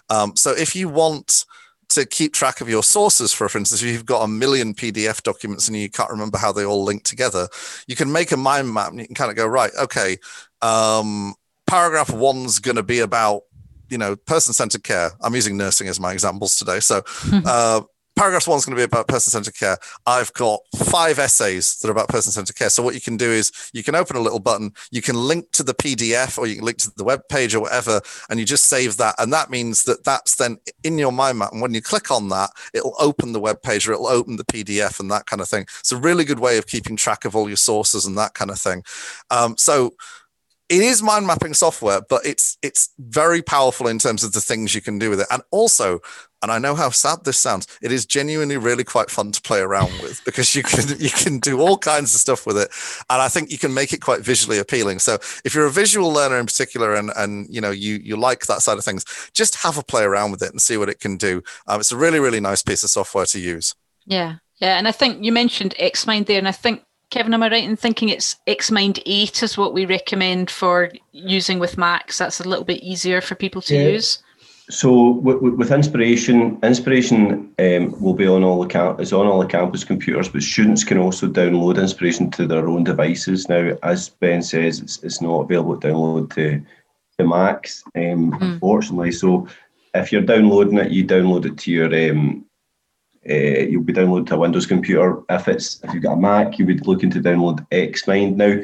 Um, 0.09 0.35
so 0.35 0.51
if 0.51 0.75
you 0.75 0.89
want, 0.89 1.45
to 1.93 2.05
keep 2.05 2.33
track 2.33 2.61
of 2.61 2.69
your 2.69 2.83
sources 2.83 3.33
for 3.33 3.47
for 3.47 3.57
instance 3.57 3.81
if 3.81 3.89
you've 3.89 4.05
got 4.05 4.23
a 4.23 4.27
million 4.27 4.73
pdf 4.73 5.21
documents 5.23 5.67
and 5.67 5.77
you 5.77 5.89
can't 5.89 6.09
remember 6.09 6.37
how 6.37 6.51
they 6.51 6.65
all 6.65 6.83
link 6.83 7.03
together 7.03 7.47
you 7.87 7.95
can 7.95 8.11
make 8.11 8.31
a 8.31 8.37
mind 8.37 8.73
map 8.73 8.89
and 8.89 8.99
you 8.99 9.05
can 9.05 9.15
kind 9.15 9.29
of 9.29 9.37
go 9.37 9.45
right 9.45 9.71
okay 9.79 10.17
um, 10.61 11.33
paragraph 11.67 12.11
one's 12.11 12.59
going 12.59 12.75
to 12.75 12.83
be 12.83 12.99
about 12.99 13.43
you 13.91 13.97
know 13.97 14.15
person-centered 14.15 14.83
care. 14.83 15.11
I'm 15.21 15.35
using 15.35 15.57
nursing 15.57 15.87
as 15.87 15.99
my 15.99 16.13
examples 16.13 16.55
today 16.57 16.79
so 16.79 17.03
uh, 17.45 17.81
paragraph 18.15 18.47
one 18.47 18.57
is 18.57 18.65
going 18.65 18.75
to 18.75 18.79
be 18.79 18.83
about 18.83 19.07
person-centered 19.07 19.55
care. 19.55 19.77
I've 20.05 20.33
got 20.33 20.59
five 20.75 21.19
essays 21.19 21.79
that 21.79 21.87
are 21.87 21.91
about 21.91 22.09
person-centered 22.09 22.55
care. 22.55 22.69
So 22.69 22.83
what 22.83 22.93
you 22.93 23.01
can 23.01 23.17
do 23.17 23.29
is 23.29 23.51
you 23.73 23.83
can 23.83 23.95
open 23.95 24.15
a 24.15 24.19
little 24.19 24.39
button, 24.39 24.73
you 24.91 25.01
can 25.01 25.15
link 25.15 25.51
to 25.53 25.63
the 25.63 25.73
PDF 25.73 26.37
or 26.37 26.47
you 26.47 26.55
can 26.55 26.65
link 26.65 26.77
to 26.79 26.91
the 26.95 27.03
web 27.03 27.21
page 27.29 27.55
or 27.55 27.61
whatever, 27.61 28.01
and 28.29 28.39
you 28.39 28.45
just 28.45 28.65
save 28.65 28.97
that. 28.97 29.15
And 29.17 29.31
that 29.33 29.49
means 29.49 29.83
that 29.83 30.03
that's 30.03 30.35
then 30.35 30.57
in 30.83 30.97
your 30.97 31.11
mind 31.11 31.39
map. 31.39 31.51
And 31.51 31.61
when 31.61 31.73
you 31.73 31.81
click 31.81 32.11
on 32.11 32.29
that, 32.29 32.51
it'll 32.73 32.95
open 32.99 33.33
the 33.33 33.39
web 33.39 33.61
page 33.61 33.87
or 33.87 33.93
it'll 33.93 34.07
open 34.07 34.37
the 34.37 34.45
PDF 34.45 34.99
and 34.99 35.09
that 35.11 35.25
kind 35.25 35.41
of 35.41 35.47
thing. 35.47 35.65
It's 35.79 35.91
a 35.91 35.97
really 35.97 36.25
good 36.25 36.39
way 36.39 36.57
of 36.57 36.67
keeping 36.67 36.95
track 36.95 37.25
of 37.25 37.35
all 37.35 37.47
your 37.47 37.57
sources 37.57 38.05
and 38.05 38.17
that 38.17 38.33
kind 38.33 38.51
of 38.51 38.59
thing. 38.59 38.83
Um, 39.29 39.55
so 39.57 39.93
it 40.71 40.81
is 40.81 41.03
mind 41.03 41.27
mapping 41.27 41.53
software, 41.53 41.99
but 41.99 42.25
it's 42.25 42.57
it's 42.61 42.89
very 42.97 43.41
powerful 43.41 43.87
in 43.87 43.99
terms 43.99 44.23
of 44.23 44.31
the 44.31 44.39
things 44.39 44.73
you 44.73 44.79
can 44.79 44.97
do 44.97 45.09
with 45.09 45.19
it. 45.19 45.27
And 45.29 45.43
also, 45.51 45.99
and 46.41 46.49
I 46.49 46.59
know 46.59 46.75
how 46.75 46.91
sad 46.91 47.25
this 47.25 47.37
sounds, 47.37 47.67
it 47.81 47.91
is 47.91 48.05
genuinely 48.05 48.55
really 48.55 48.85
quite 48.85 49.09
fun 49.09 49.33
to 49.33 49.41
play 49.41 49.59
around 49.59 49.91
with 50.01 50.21
because 50.25 50.55
you 50.55 50.63
can 50.63 50.97
you 50.97 51.09
can 51.09 51.39
do 51.39 51.59
all 51.59 51.77
kinds 51.77 52.15
of 52.15 52.21
stuff 52.21 52.47
with 52.47 52.57
it. 52.57 52.69
And 53.09 53.21
I 53.21 53.27
think 53.27 53.51
you 53.51 53.57
can 53.57 53.73
make 53.73 53.91
it 53.91 53.99
quite 53.99 54.21
visually 54.21 54.59
appealing. 54.59 54.99
So 54.99 55.15
if 55.43 55.53
you're 55.53 55.65
a 55.65 55.71
visual 55.71 56.09
learner 56.09 56.39
in 56.39 56.45
particular 56.45 56.95
and 56.95 57.11
and 57.17 57.53
you 57.53 57.59
know 57.59 57.71
you 57.71 57.95
you 57.95 58.15
like 58.15 58.45
that 58.45 58.61
side 58.61 58.77
of 58.77 58.85
things, 58.85 59.03
just 59.33 59.55
have 59.63 59.77
a 59.77 59.83
play 59.83 60.03
around 60.03 60.31
with 60.31 60.41
it 60.41 60.51
and 60.51 60.61
see 60.61 60.77
what 60.77 60.87
it 60.87 61.01
can 61.01 61.17
do. 61.17 61.43
Um, 61.67 61.81
it's 61.81 61.91
a 61.91 61.97
really, 61.97 62.21
really 62.21 62.39
nice 62.39 62.63
piece 62.63 62.83
of 62.85 62.89
software 62.89 63.25
to 63.25 63.39
use. 63.39 63.75
Yeah. 64.05 64.37
Yeah. 64.59 64.77
And 64.77 64.87
I 64.87 64.93
think 64.93 65.25
you 65.25 65.33
mentioned 65.33 65.75
Xmind 65.77 66.27
there, 66.27 66.37
and 66.37 66.47
I 66.47 66.53
think 66.53 66.83
Kevin, 67.11 67.33
am 67.33 67.43
I 67.43 67.49
right 67.49 67.63
in 67.63 67.75
thinking 67.75 68.07
it's 68.07 68.37
Xmind 68.47 69.01
8 69.05 69.43
is 69.43 69.57
what 69.57 69.73
we 69.73 69.85
recommend 69.85 70.49
for 70.49 70.89
using 71.11 71.59
with 71.59 71.77
Macs? 71.77 72.17
That's 72.17 72.39
a 72.39 72.47
little 72.47 72.63
bit 72.63 72.81
easier 72.81 73.19
for 73.19 73.35
people 73.35 73.61
to 73.63 73.75
yeah. 73.75 73.89
use. 73.89 74.23
So 74.69 75.09
with, 75.09 75.41
with 75.41 75.71
inspiration, 75.71 76.57
inspiration 76.63 77.53
um, 77.59 78.01
will 78.01 78.13
be 78.13 78.25
on 78.25 78.45
all 78.45 78.61
the 78.61 78.69
camp 78.69 79.01
is 79.01 79.11
on 79.11 79.27
all 79.27 79.41
the 79.41 79.45
campus 79.45 79.83
computers, 79.83 80.29
but 80.29 80.41
students 80.41 80.85
can 80.85 80.97
also 80.97 81.27
download 81.27 81.77
inspiration 81.77 82.31
to 82.31 82.47
their 82.47 82.69
own 82.69 82.85
devices. 82.85 83.49
Now, 83.49 83.77
as 83.83 84.07
Ben 84.07 84.41
says, 84.41 84.79
it's, 84.79 85.03
it's 85.03 85.21
not 85.21 85.41
available 85.41 85.77
to 85.77 85.87
download 85.87 86.33
to 86.35 86.63
the 87.17 87.25
Macs, 87.25 87.83
um, 87.93 88.31
mm. 88.31 88.41
unfortunately. 88.41 89.11
So 89.11 89.47
if 89.93 90.13
you're 90.13 90.21
downloading 90.21 90.77
it, 90.77 90.91
you 90.91 91.03
download 91.03 91.45
it 91.45 91.57
to 91.57 91.71
your 91.71 92.11
um, 92.11 92.45
uh, 93.29 93.33
you'll 93.33 93.83
be 93.83 93.93
downloading 93.93 94.25
to 94.25 94.35
a 94.35 94.39
Windows 94.39 94.65
computer. 94.65 95.21
If 95.29 95.47
it's 95.47 95.79
if 95.83 95.93
you've 95.93 96.03
got 96.03 96.13
a 96.13 96.17
Mac, 96.17 96.57
you 96.57 96.65
would 96.65 96.81
be 96.81 96.85
looking 96.85 97.11
to 97.11 97.19
download 97.19 97.65
Xmind. 97.69 98.35
Now, 98.35 98.63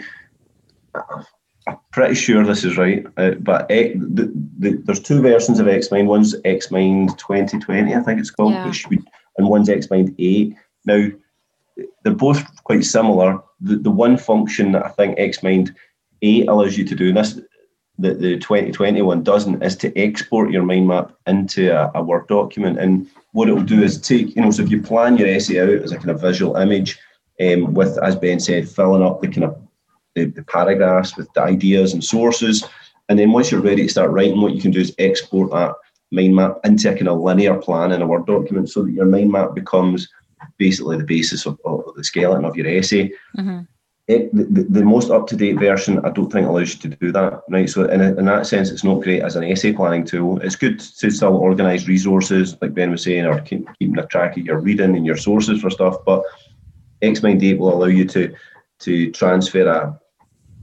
I'm 1.68 1.78
pretty 1.92 2.16
sure 2.16 2.44
this 2.44 2.64
is 2.64 2.78
right, 2.78 3.06
uh, 3.18 3.32
but 3.40 3.68
the, 3.68 4.32
the, 4.58 4.82
there's 4.84 5.02
two 5.02 5.22
versions 5.22 5.60
of 5.60 5.68
Xmind. 5.68 6.06
One's 6.06 6.34
Xmind 6.42 7.18
2020, 7.18 7.94
I 7.94 8.00
think 8.02 8.20
it's 8.20 8.32
called, 8.32 8.54
yeah. 8.54 8.66
would, 8.68 9.00
and 9.38 9.50
one's 9.50 9.68
Xmind 9.68 10.16
8. 10.18 10.56
Now, 10.86 11.08
they're 12.04 12.14
both 12.14 12.64
quite 12.64 12.86
similar. 12.86 13.40
The, 13.60 13.76
the 13.76 13.92
one 13.92 14.18
function 14.18 14.72
that 14.72 14.86
I 14.86 14.90
think 14.90 15.18
Xmind 15.18 15.76
8 16.22 16.48
allows 16.48 16.78
you 16.78 16.86
to 16.86 16.96
do, 16.96 17.10
and 17.10 17.18
this 17.18 17.40
that 18.00 18.20
the 18.20 18.38
2020 18.38 19.02
one 19.02 19.24
doesn't, 19.24 19.64
is 19.64 19.76
to 19.78 19.98
export 19.98 20.52
your 20.52 20.64
mind 20.64 20.88
map 20.88 21.12
into 21.26 21.70
a, 21.70 21.92
a 21.96 22.04
Word 22.04 22.28
document. 22.28 22.80
And 22.80 23.08
what 23.32 23.50
it 23.50 23.54
will 23.54 23.64
do 23.64 23.82
is 23.82 24.00
take, 24.00 24.36
you 24.36 24.42
know, 24.42 24.52
so 24.52 24.64
if 24.64 24.70
you 24.70 24.82
plan 24.82 25.18
your 25.18 25.28
essay 25.28 25.60
out 25.60 25.70
as 25.70 25.92
a 25.92 25.98
kind 25.98 26.12
of 26.12 26.22
visual 26.22 26.56
image, 26.58 27.00
um, 27.40 27.74
with, 27.74 27.98
as 28.00 28.16
Ben 28.16 28.40
said, 28.40 28.70
filling 28.70 29.04
up 29.04 29.22
the 29.22 29.28
kind 29.28 29.44
of 29.46 29.62
the, 30.16 30.26
the 30.26 30.44
paragraphs 30.44 31.16
with 31.16 31.32
the 31.34 31.42
ideas 31.42 31.94
and 31.94 32.04
sources. 32.04 32.64
And 33.10 33.18
then 33.18 33.32
once 33.32 33.52
you're 33.52 33.62
ready 33.62 33.84
to 33.84 33.90
start 33.90 34.12
writing, 34.12 34.42
what 34.42 34.54
you 34.54 34.62
can 34.62 34.72
do 34.72 34.80
is 34.80 34.94
export 34.98 35.52
that 35.52 35.74
mind 36.12 36.36
map 36.36 36.58
into 36.64 36.92
a 36.92 36.96
kind 36.96 37.10
of 37.10 37.20
linear 37.20 37.56
plan 37.56 37.92
in 37.92 38.02
a 38.02 38.08
Word 38.08 38.26
document 38.26 38.70
so 38.70 38.84
that 38.84 38.92
your 38.92 39.06
mind 39.06 39.32
map 39.32 39.54
becomes 39.54 40.08
basically 40.58 40.98
the 40.98 41.04
basis 41.04 41.46
of, 41.46 41.60
of 41.66 41.84
the 41.96 42.04
skeleton 42.04 42.46
of 42.46 42.56
your 42.56 42.68
essay. 42.68 43.12
Mm-hmm. 43.38 43.62
It, 44.08 44.34
the, 44.34 44.64
the, 44.64 44.86
most 44.86 45.12
up-to-date 45.12 45.60
version, 45.60 46.00
I 46.06 46.12
don't 46.12 46.32
think 46.32 46.48
allows 46.48 46.74
you 46.74 46.90
to 46.90 46.96
do 46.96 47.12
that, 47.12 47.42
right? 47.50 47.70
So 47.70 47.84
in, 47.90 48.00
in 48.00 48.24
that 48.24 48.48
sense, 48.48 48.70
it's 48.70 48.86
not 48.86 49.02
great 49.02 49.22
as 49.22 49.36
an 49.36 49.44
essay 49.44 49.74
planning 49.74 50.06
tool. 50.06 50.40
It's 50.40 50.56
good 50.56 50.80
to 50.80 51.12
still 51.12 51.36
organise 51.36 51.90
resources, 51.90 52.56
like 52.62 52.74
Ben 52.74 52.92
was 52.92 53.04
saying, 53.04 53.26
or 53.26 53.42
keep, 53.42 53.68
keeping 53.78 54.00
a 54.00 54.08
track 54.08 54.38
of 54.38 54.46
your 54.46 54.60
reading 54.60 54.96
and 54.96 55.06
your 55.06 55.18
sources 55.18 55.60
for 55.60 55.70
stuff. 55.70 55.98
But 56.06 56.24
Xmind 57.02 57.44
8 57.44 57.60
will 57.60 57.74
allow 57.74 57.88
you 57.88 58.06
to 58.06 58.34
to 58.80 59.12
transfer 59.12 59.68
a, 59.68 60.00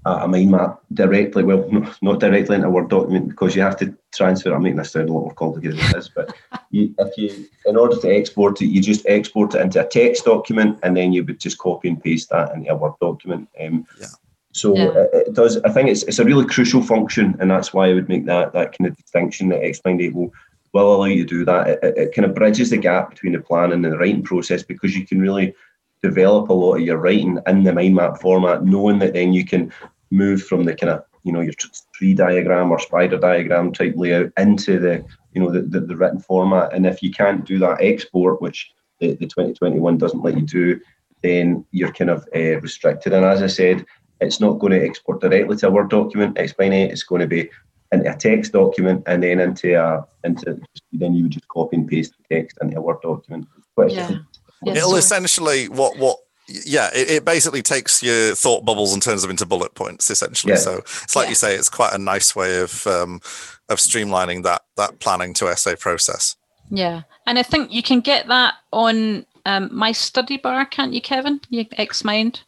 a 0.05 0.29
mind 0.29 0.51
map 0.51 0.81
directly, 0.93 1.43
well, 1.43 1.69
not 2.03 2.21
directly 2.21 2.57
into 2.57 2.69
a 2.69 2.71
Word 2.71 2.91
document 2.91 3.29
because 3.29 3.57
you 3.57 3.63
have 3.63 3.77
to 3.79 3.95
transfer. 4.15 4.53
I'm 4.53 4.63
making 4.63 4.77
this 4.77 4.93
sound 4.93 5.09
a 5.09 5.13
lot 5.13 5.23
more 5.23 5.35
complicated 5.35 5.79
than 5.79 5.93
this, 5.93 6.11
but 6.15 6.35
you, 6.71 6.95
if 6.99 7.17
you, 7.17 7.47
in 7.67 7.77
order 7.77 7.97
to 7.97 8.09
export 8.09 8.61
it, 8.61 8.67
you 8.67 8.81
just 8.81 9.07
export 9.07 9.55
it 9.55 9.61
into 9.61 9.85
a 9.85 9.89
text 9.89 10.25
document, 10.25 10.79
and 10.83 10.97
then 10.97 11.13
you 11.13 11.25
would 11.25 11.41
just 11.41 11.59
copy 11.59 11.89
and 11.89 12.03
paste 12.03 12.31
that 12.31 12.55
into 12.55 12.71
a 12.71 12.77
Word 12.77 12.93
document. 13.01 13.49
Um, 13.61 13.87
yeah. 13.99 14.07
So 14.53 14.77
yeah. 14.77 14.91
It, 14.91 15.29
it, 15.29 15.35
does. 15.35 15.57
I 15.63 15.71
think 15.71 15.89
it's 15.89 16.05
it's 16.05 16.19
a 16.19 16.25
really 16.25 16.47
crucial 16.47 16.83
function, 16.83 17.37
and 17.41 17.51
that's 17.51 17.73
why 17.73 17.89
I 17.89 17.95
would 17.95 18.09
make 18.09 18.27
that 18.27 18.53
that 18.53 18.77
kind 18.77 18.89
of 18.89 18.97
distinction 18.97 19.49
that 19.49 19.63
Xmind 19.63 20.03
8 20.03 20.15
will 20.15 20.33
will 20.73 20.95
allow 20.95 21.05
you 21.05 21.25
to 21.25 21.39
do 21.39 21.45
that. 21.45 21.69
It, 21.69 21.97
it, 21.97 22.15
kind 22.15 22.27
of 22.27 22.35
bridges 22.35 22.71
the 22.71 22.77
gap 22.77 23.11
between 23.11 23.33
the 23.33 23.41
planning 23.41 23.85
and 23.85 23.85
the 23.85 23.97
writing 23.97 24.23
process 24.23 24.63
because 24.63 24.97
you 24.97 25.07
can 25.07 25.21
really 25.21 25.55
develop 26.03 26.51
a 26.51 26.53
lot 26.53 26.75
of 26.75 26.83
your 26.83 26.99
writing 26.99 27.39
in 27.47 27.63
the 27.63 27.73
mind 27.73 27.95
map 27.95 28.21
format, 28.21 28.65
knowing 28.65 28.99
that 28.99 29.15
then 29.15 29.33
you 29.33 29.45
can 29.45 29.73
move 30.11 30.43
from 30.43 30.65
the 30.65 30.75
kind 30.75 30.93
of 30.93 31.05
you 31.23 31.33
know 31.33 31.41
your 31.41 31.55
tree 31.95 32.15
diagram 32.15 32.71
or 32.71 32.79
spider 32.79 33.19
diagram 33.19 33.73
type 33.73 33.95
layout 33.97 34.31
into 34.37 34.79
the 34.79 35.05
you 35.33 35.43
know 35.43 35.51
the, 35.51 35.63
the, 35.63 35.81
the 35.81 35.97
written 35.97 36.21
format. 36.21 36.73
And 36.73 36.87
if 36.87 37.03
you 37.03 37.11
can't 37.11 37.45
do 37.45 37.59
that 37.59 37.81
export, 37.81 38.41
which 38.41 38.71
the, 39.01 39.09
the 39.15 39.27
2021 39.27 39.99
doesn't 39.99 40.23
let 40.23 40.37
you 40.37 40.43
do, 40.43 40.81
then 41.23 41.65
you're 41.73 41.93
kind 41.93 42.11
of 42.11 42.27
uh, 42.35 42.61
restricted. 42.61 43.13
And 43.13 43.25
as 43.25 43.43
I 43.43 43.49
said, 43.49 43.85
it's 44.21 44.41
not 44.41 44.59
going 44.59 44.73
to 44.73 44.85
export 44.85 45.21
directly 45.21 45.57
to 45.57 45.69
a 45.69 45.71
Word 45.71 45.91
document. 45.91 46.39
Explain 46.39 46.73
it. 46.73 46.93
It's 46.93 47.03
going 47.03 47.21
to 47.21 47.27
be 47.27 47.51
into 47.93 48.13
a 48.13 48.17
text 48.17 48.53
document 48.53 49.03
and 49.07 49.23
then 49.23 49.41
into 49.41 49.75
a 49.75 50.07
into 50.25 50.61
then 50.93 51.15
you 51.15 51.25
would 51.25 51.33
just 51.33 51.49
copy 51.49 51.77
and 51.77 51.89
paste 51.89 52.15
the 52.17 52.35
text 52.35 52.59
into 52.61 52.79
a 52.79 52.81
Word 52.81 53.01
document. 53.03 53.47
Yeah. 53.79 54.19
It'll 54.67 54.97
essentially 54.97 55.69
what 55.69 55.99
what 55.99 56.19
yeah, 56.49 56.91
it, 56.95 57.11
it, 57.11 57.25
basically 57.25 57.63
takes 57.63 58.03
your 58.03 58.35
thought 58.35 58.65
bubbles 58.65 58.93
and 58.93 59.03
turns 59.03 59.23
them 59.23 59.31
into 59.31 59.47
bullet 59.47 59.75
points, 59.75 60.11
essentially. 60.11 60.53
Yeah. 60.53 60.59
So 60.59 60.77
it's 60.79 61.17
like 61.17 61.27
yeah. 61.27 61.31
you 61.31 61.35
say, 61.35 61.55
it's 61.55 61.69
quite 61.69 61.93
a 61.95 61.99
nice 61.99 62.37
way 62.37 62.61
of 62.61 62.87
um, 62.87 63.21
of 63.69 63.79
streamlining 63.79 64.43
that 64.43 64.63
that 64.77 64.99
planning 65.01 65.35
to 65.35 65.49
essay 65.49 65.77
process. 65.77 66.37
Yeah, 66.71 67.03
and 67.27 67.39
I 67.39 67.43
think 67.43 67.73
you 67.73 67.83
can 67.83 68.01
get 68.01 68.29
that 68.29 68.55
on 68.73 69.27
um, 69.47 69.71
my 69.73 69.93
study 69.93 70.37
bar, 70.37 70.67
can't 70.67 70.93
you, 70.93 71.01
Kevin? 71.01 71.41
You 71.49 71.65
Xmind. 71.67 72.41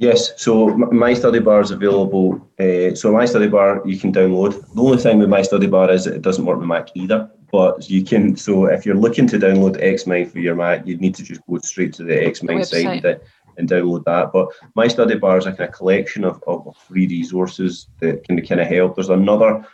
Yes, 0.00 0.32
so 0.42 0.68
my 0.68 1.12
study 1.12 1.40
bar 1.40 1.60
is 1.60 1.70
available. 1.70 2.40
Uh, 2.58 2.94
so 2.94 3.12
my 3.12 3.26
study 3.26 3.48
bar 3.48 3.82
you 3.84 3.98
can 3.98 4.10
download. 4.10 4.52
The 4.74 4.80
only 4.80 4.96
thing 4.96 5.18
with 5.18 5.28
my 5.28 5.42
study 5.42 5.66
bar 5.66 5.90
is 5.90 6.06
it 6.06 6.22
doesn't 6.22 6.46
work 6.46 6.58
with 6.58 6.68
Mac 6.68 6.88
either. 6.94 7.30
But 7.52 7.90
you 7.90 8.02
can. 8.02 8.34
So 8.36 8.64
if 8.64 8.86
you're 8.86 8.94
looking 8.94 9.26
to 9.26 9.38
download 9.38 9.82
Xmind 9.82 10.30
for 10.30 10.38
your 10.38 10.54
Mac, 10.54 10.86
you 10.86 10.96
need 10.96 11.14
to 11.16 11.22
just 11.22 11.42
go 11.46 11.58
straight 11.58 11.92
to 11.94 12.04
the 12.04 12.14
Xmind 12.14 12.64
site 12.64 13.20
and 13.60 13.68
download 13.68 14.04
that. 14.06 14.32
But 14.32 14.48
my 14.74 14.88
study 14.88 15.16
bar 15.16 15.38
is 15.38 15.46
a 15.46 15.52
kind 15.52 15.68
of 15.68 15.74
collection 15.74 16.24
of, 16.24 16.42
of 16.46 16.76
free 16.88 17.06
resources 17.06 17.86
that 18.00 18.24
can 18.24 18.36
be 18.36 18.42
kind 18.42 18.60
of 18.60 18.66
help. 18.66 18.96
There's 18.96 19.08
another 19.10 19.64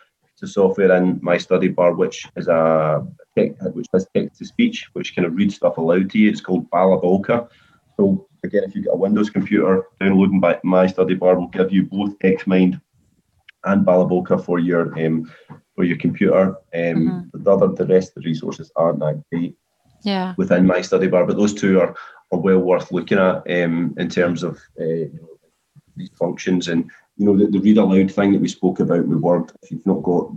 software 0.45 0.95
in 0.95 1.19
my 1.23 1.39
study 1.39 1.69
bar 1.69 1.95
which 1.95 2.27
is 2.37 2.47
a 2.49 3.07
which 3.73 3.87
has 3.93 4.07
text 4.15 4.39
to 4.39 4.45
speech, 4.45 4.89
which 4.93 5.17
kind 5.17 5.25
of 5.27 5.35
reads 5.35 5.57
stuff 5.57 5.79
aloud 5.79 6.11
to 6.11 6.19
you. 6.19 6.29
It's 6.29 6.43
called 6.43 6.71
Balabolka. 6.71 7.49
So 7.97 8.29
again, 8.45 8.65
if 8.65 8.75
you've 8.75 8.85
got 8.85 8.95
a 8.95 8.99
Windows 8.99 9.31
computer, 9.31 9.85
downloading 10.01 10.41
by 10.41 10.61
my 10.63 10.87
study 10.87 11.15
bar 11.15 11.39
will 11.39 11.49
give 11.49 11.73
you 11.73 11.85
both 11.85 12.19
Xmind 12.19 12.81
and 13.65 13.87
Balabolka 13.87 14.43
for 14.45 14.59
your 14.59 14.99
um, 15.05 15.33
for 15.75 15.85
your 15.85 15.97
computer. 15.97 16.49
Um, 16.49 16.55
mm-hmm. 16.75 17.43
The 17.43 17.51
other, 17.51 17.69
the 17.69 17.87
rest 17.87 18.17
of 18.17 18.23
the 18.23 18.29
resources 18.29 18.71
aren't 18.77 19.01
that 19.01 19.23
great. 19.31 19.57
Yeah. 20.03 20.35
Within 20.37 20.67
my 20.67 20.83
study 20.83 21.09
bar, 21.09 21.27
but 21.27 21.37
those 21.37 21.55
two 21.55 21.81
are 21.81 21.97
are 22.33 22.39
well 22.39 22.59
worth 22.59 22.93
looking 22.93 23.19
at 23.19 23.37
um, 23.51 23.95
in 23.97 24.09
terms 24.09 24.43
of 24.43 24.59
uh, 24.81 25.07
these 25.97 26.11
functions 26.15 26.69
and 26.69 26.91
you 27.17 27.25
know 27.25 27.37
the, 27.37 27.47
the, 27.47 27.59
read 27.59 27.79
aloud 27.79 28.11
thing 28.11 28.33
that 28.33 28.41
we 28.41 28.49
spoke 28.49 28.81
about 28.81 29.07
with 29.07 29.19
Word. 29.19 29.51
If 29.63 29.71
you've 29.71 29.87
not 29.87 30.03
got 30.03 30.31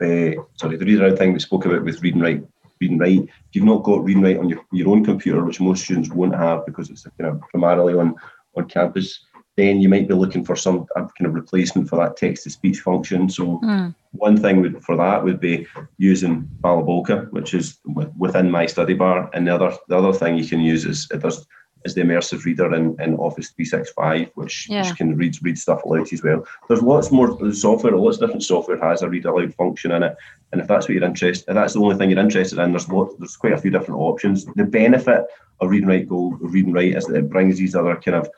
uh, 0.00 0.42
sorry, 0.56 0.76
the 0.76 0.84
read 0.84 1.00
aloud 1.00 1.18
thing 1.18 1.32
we 1.32 1.38
spoke 1.38 1.64
about 1.66 1.84
with 1.84 2.02
read 2.02 2.14
and 2.14 2.22
write, 2.22 2.44
read 2.80 2.90
and 2.90 3.00
write. 3.00 3.22
If 3.22 3.52
you've 3.52 3.64
not 3.64 3.84
got 3.84 4.02
read 4.02 4.16
and 4.16 4.24
write 4.24 4.38
on 4.38 4.48
your, 4.48 4.64
your 4.72 4.88
own 4.88 5.04
computer, 5.04 5.44
which 5.44 5.60
most 5.60 5.84
students 5.84 6.10
won't 6.10 6.34
have 6.34 6.66
because 6.66 6.90
it's 6.90 7.06
primarily 7.50 7.94
on 7.94 8.16
on 8.56 8.68
campus, 8.68 9.20
then 9.56 9.80
you 9.80 9.88
might 9.88 10.08
be 10.08 10.14
looking 10.14 10.44
for 10.44 10.56
some 10.56 10.86
kind 10.96 11.26
of 11.26 11.34
replacement 11.34 11.88
for 11.88 11.96
that 11.96 12.16
text 12.16 12.44
to 12.44 12.50
speech 12.50 12.80
function. 12.80 13.28
So 13.28 13.60
mm. 13.60 13.94
One 14.24 14.38
thing 14.38 14.62
would, 14.62 14.82
for 14.82 14.96
that 14.96 15.22
would 15.22 15.40
be 15.40 15.66
using 15.98 16.48
Balabolka, 16.62 17.30
which 17.30 17.52
is 17.52 17.78
within 18.24 18.50
my 18.50 18.64
study 18.66 18.94
bar, 18.94 19.30
and 19.34 19.46
the 19.46 19.54
other 19.54 19.70
the 19.88 19.98
other 19.98 20.14
thing 20.18 20.38
you 20.38 20.48
can 20.52 20.60
use 20.60 20.84
is 20.92 21.06
it 21.14 21.20
does 21.20 21.46
is 21.84 21.94
the 21.94 22.00
immersive 22.00 22.44
reader 22.44 22.74
in, 22.74 22.96
in 22.98 23.14
Office 23.16 23.50
365, 23.50 24.30
which, 24.36 24.68
yeah. 24.70 24.80
which 24.80 24.96
can 24.96 25.16
read 25.16 25.36
read 25.42 25.58
stuff 25.58 25.84
aloud 25.84 26.10
as 26.12 26.22
well. 26.22 26.46
There's 26.66 26.82
lots 26.82 27.10
more 27.10 27.28
software, 27.52 27.94
lots 27.94 28.16
of 28.16 28.22
different 28.22 28.42
software 28.42 28.80
has 28.82 29.02
a 29.02 29.08
read 29.08 29.26
aloud 29.26 29.54
function 29.54 29.90
in 29.92 30.02
it. 30.02 30.16
And 30.52 30.60
if 30.62 30.66
that's 30.66 30.86
what 30.86 30.94
you're 30.94 31.04
interested, 31.04 31.50
if 31.50 31.54
that's 31.54 31.74
the 31.74 31.80
only 31.80 31.96
thing 31.96 32.10
you're 32.10 32.26
interested 32.28 32.58
in, 32.58 32.72
there's 32.72 32.88
lots, 32.88 33.14
there's 33.18 33.36
quite 33.36 33.52
a 33.52 33.58
few 33.58 33.70
different 33.70 34.00
options. 34.00 34.46
The 34.60 34.64
benefit 34.64 35.24
of 35.60 35.70
read 35.70 35.82
and 35.82 35.90
write 35.90 36.08
gold, 36.08 36.38
read 36.40 36.64
and 36.64 36.74
write 36.74 36.96
is 36.96 37.04
that 37.06 37.16
it 37.16 37.28
brings 37.28 37.58
these 37.58 37.74
other 37.74 37.96
kind 37.96 38.16
of 38.16 38.30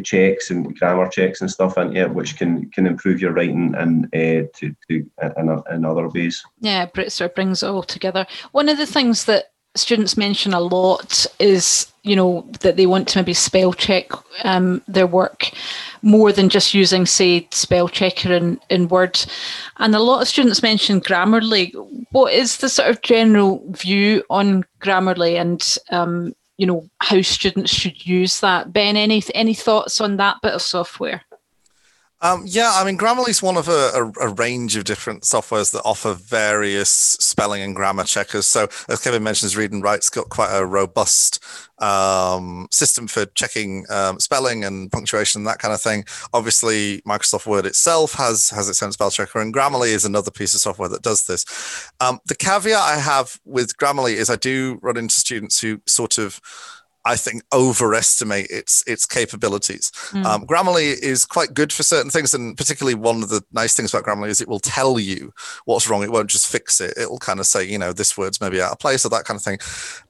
checks 0.00 0.50
and 0.50 0.76
grammar 0.78 1.08
checks 1.08 1.40
and 1.40 1.50
stuff 1.50 1.76
into 1.76 2.00
it, 2.00 2.14
which 2.14 2.36
can 2.36 2.70
can 2.70 2.86
improve 2.86 3.20
your 3.20 3.32
writing 3.32 3.74
and 3.76 4.06
uh, 4.06 4.48
to 4.56 4.74
to 4.88 5.10
in, 5.36 5.62
in 5.70 5.84
other 5.84 6.08
ways. 6.08 6.42
Yeah, 6.60 6.86
it 6.94 7.12
sort 7.12 7.30
of 7.30 7.34
brings 7.34 7.62
it 7.62 7.68
all 7.68 7.82
together. 7.82 8.26
One 8.52 8.68
of 8.68 8.78
the 8.78 8.86
things 8.86 9.24
that 9.26 9.52
students 9.74 10.16
mention 10.16 10.52
a 10.52 10.60
lot 10.60 11.26
is 11.38 11.90
you 12.02 12.14
know 12.14 12.46
that 12.60 12.76
they 12.76 12.86
want 12.86 13.08
to 13.08 13.18
maybe 13.18 13.32
spell 13.32 13.72
check 13.72 14.10
um, 14.44 14.82
their 14.86 15.06
work 15.06 15.50
more 16.02 16.30
than 16.32 16.48
just 16.48 16.74
using 16.74 17.06
say 17.06 17.48
spell 17.52 17.88
checker 17.88 18.32
in, 18.32 18.60
in 18.68 18.88
word 18.88 19.24
and 19.78 19.94
a 19.94 19.98
lot 20.02 20.20
of 20.20 20.28
students 20.28 20.62
mention 20.62 21.00
grammarly 21.00 21.72
what 22.10 22.32
is 22.32 22.58
the 22.58 22.68
sort 22.68 22.90
of 22.90 23.00
general 23.02 23.62
view 23.70 24.22
on 24.28 24.64
grammarly 24.80 25.40
and 25.40 25.78
um, 25.90 26.34
you 26.62 26.66
know 26.66 26.88
how 27.00 27.20
students 27.22 27.72
should 27.74 28.06
use 28.06 28.38
that. 28.38 28.72
Ben, 28.72 28.96
any 28.96 29.20
any 29.34 29.52
thoughts 29.52 30.00
on 30.00 30.16
that 30.18 30.36
bit 30.42 30.52
of 30.52 30.62
software? 30.62 31.24
Um, 32.22 32.44
yeah, 32.46 32.70
I 32.76 32.84
mean, 32.84 32.96
Grammarly 32.96 33.30
is 33.30 33.42
one 33.42 33.56
of 33.56 33.68
a, 33.68 33.90
a, 33.94 34.28
a, 34.28 34.34
range 34.34 34.76
of 34.76 34.84
different 34.84 35.24
softwares 35.24 35.72
that 35.72 35.82
offer 35.84 36.14
various 36.14 36.88
spelling 36.88 37.62
and 37.62 37.74
grammar 37.74 38.04
checkers. 38.04 38.46
So, 38.46 38.68
as 38.88 39.02
Kevin 39.02 39.24
mentions, 39.24 39.56
Read 39.56 39.72
and 39.72 39.82
Write's 39.82 40.08
got 40.08 40.28
quite 40.28 40.56
a 40.56 40.64
robust 40.64 41.42
um, 41.78 42.68
system 42.70 43.08
for 43.08 43.26
checking 43.26 43.86
um, 43.90 44.20
spelling 44.20 44.62
and 44.64 44.90
punctuation 44.92 45.40
and 45.40 45.48
that 45.48 45.58
kind 45.58 45.74
of 45.74 45.82
thing. 45.82 46.04
Obviously, 46.32 47.02
Microsoft 47.02 47.46
Word 47.46 47.66
itself 47.66 48.14
has 48.14 48.50
has 48.50 48.68
its 48.68 48.80
own 48.84 48.92
spell 48.92 49.10
checker, 49.10 49.40
and 49.40 49.52
Grammarly 49.52 49.92
is 49.92 50.04
another 50.04 50.30
piece 50.30 50.54
of 50.54 50.60
software 50.60 50.88
that 50.90 51.02
does 51.02 51.26
this. 51.26 51.44
Um, 51.98 52.20
the 52.26 52.36
caveat 52.36 52.78
I 52.78 52.98
have 52.98 53.40
with 53.44 53.76
Grammarly 53.78 54.14
is 54.14 54.30
I 54.30 54.36
do 54.36 54.78
run 54.80 54.96
into 54.96 55.16
students 55.16 55.60
who 55.60 55.80
sort 55.86 56.18
of 56.18 56.40
I 57.04 57.16
think 57.16 57.42
overestimate 57.52 58.50
its 58.50 58.84
its 58.86 59.06
capabilities. 59.06 59.90
Mm. 60.10 60.24
Um, 60.24 60.46
Grammarly 60.46 60.94
is 61.02 61.24
quite 61.24 61.54
good 61.54 61.72
for 61.72 61.82
certain 61.82 62.10
things, 62.10 62.34
and 62.34 62.56
particularly 62.56 62.94
one 62.94 63.22
of 63.22 63.28
the 63.28 63.42
nice 63.52 63.74
things 63.74 63.92
about 63.92 64.06
Grammarly 64.06 64.28
is 64.28 64.40
it 64.40 64.48
will 64.48 64.60
tell 64.60 64.98
you 64.98 65.32
what's 65.64 65.88
wrong. 65.88 66.02
It 66.02 66.12
won't 66.12 66.30
just 66.30 66.50
fix 66.50 66.80
it. 66.80 66.94
It'll 66.96 67.18
kind 67.18 67.40
of 67.40 67.46
say, 67.46 67.64
you 67.64 67.78
know, 67.78 67.92
this 67.92 68.16
word's 68.16 68.40
maybe 68.40 68.60
out 68.60 68.72
of 68.72 68.78
place 68.78 69.04
or 69.04 69.08
that 69.10 69.24
kind 69.24 69.36
of 69.36 69.42
thing. 69.42 69.58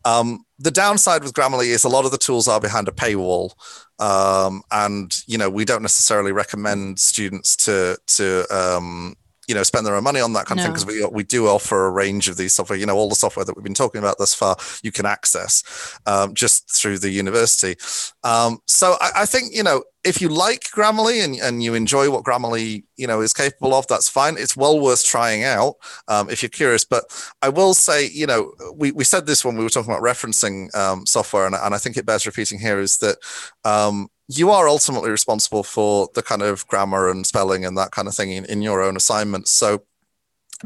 Um, 0.05 0.45
the 0.59 0.71
downside 0.71 1.23
with 1.23 1.35
Grammarly 1.35 1.67
is 1.67 1.85
a 1.85 1.89
lot 1.89 2.05
of 2.05 2.11
the 2.11 2.19
tools 2.19 2.47
are 2.47 2.61
behind 2.61 2.89
a 2.89 2.93
paywall, 2.93 3.53
um, 3.99 4.63
and 4.71 5.13
you 5.27 5.39
know 5.39 5.51
we 5.51 5.65
don't 5.65 5.83
necessarily 5.83 6.33
recommend 6.33 6.99
students 6.99 7.57
to 7.57 7.97
to 8.07 8.47
um, 8.51 9.17
you 9.49 9.55
know 9.55 9.63
spend 9.63 9.85
their 9.85 9.97
own 9.97 10.05
money 10.05 10.21
on 10.21 10.33
that 10.35 10.47
kind 10.47 10.59
no. 10.59 10.63
of 10.63 10.67
thing 10.67 10.73
because 10.73 10.87
we 10.87 11.05
we 11.07 11.25
do 11.25 11.47
offer 11.47 11.87
a 11.87 11.91
range 11.91 12.29
of 12.29 12.37
these 12.37 12.53
software. 12.53 12.79
You 12.79 12.87
know, 12.87 12.97
all 12.97 13.09
the 13.09 13.15
software 13.15 13.45
that 13.45 13.57
we've 13.57 13.65
been 13.65 13.75
talking 13.75 13.99
about 13.99 14.19
thus 14.19 14.35
far, 14.35 14.57
you 14.83 14.93
can 14.93 15.07
access 15.07 15.99
um, 16.07 16.35
just 16.35 16.71
through 16.71 16.99
the 16.99 17.11
university. 17.11 17.77
Um, 18.23 18.61
so 18.67 18.97
I, 19.01 19.11
I, 19.23 19.27
think 19.27 19.55
you 19.55 19.63
know 19.63 19.83
if 20.05 20.21
you 20.21 20.29
like 20.29 20.63
Grammarly 20.75 21.25
and, 21.25 21.37
and 21.37 21.63
you 21.63 21.75
enjoy 21.75 22.11
what 22.11 22.25
Grammarly 22.25 22.85
you 22.97 23.07
know 23.07 23.21
is 23.21 23.33
capable 23.33 23.75
of, 23.75 23.87
that's 23.89 24.09
fine. 24.09 24.37
It's 24.39 24.57
well 24.57 24.79
worth 24.81 25.05
trying 25.05 25.45
out 25.45 25.75
um, 26.09 26.31
if 26.31 26.43
you're 26.43 26.51
curious. 26.51 26.85
But 26.85 27.05
I 27.43 27.49
will 27.49 27.75
say, 27.75 28.09
you 28.09 28.27
know, 28.27 28.53
we, 28.75 28.93
we 28.93 29.05
said 29.05 29.27
this 29.27 29.45
when 29.45 29.57
we 29.57 29.65
were 29.65 29.71
talking 29.71 29.93
about 29.93 30.03
referencing 30.03 30.75
um, 30.77 31.07
software, 31.07 31.47
and, 31.47 31.55
and 31.55 31.75
I 31.75 31.79
think 31.79 31.97
it 31.97 32.07
bears 32.07 32.27
repeating 32.27 32.59
here 32.59 32.79
is 32.79 32.99
that 32.99 33.17
um, 33.65 34.09
you 34.29 34.51
are 34.51 34.69
ultimately 34.69 35.11
responsible 35.11 35.63
for 35.63 36.09
the 36.15 36.23
kind 36.23 36.43
of 36.43 36.67
grammar 36.69 37.11
and 37.11 37.27
spelling 37.27 37.65
and 37.65 37.77
that 37.77 37.91
kind 37.91 38.09
of 38.09 38.15
thing 38.15 38.31
in, 38.31 38.45
in 38.47 38.63
your 38.63 38.83
own 38.83 38.97
assignments. 38.97 39.51
So 39.51 39.83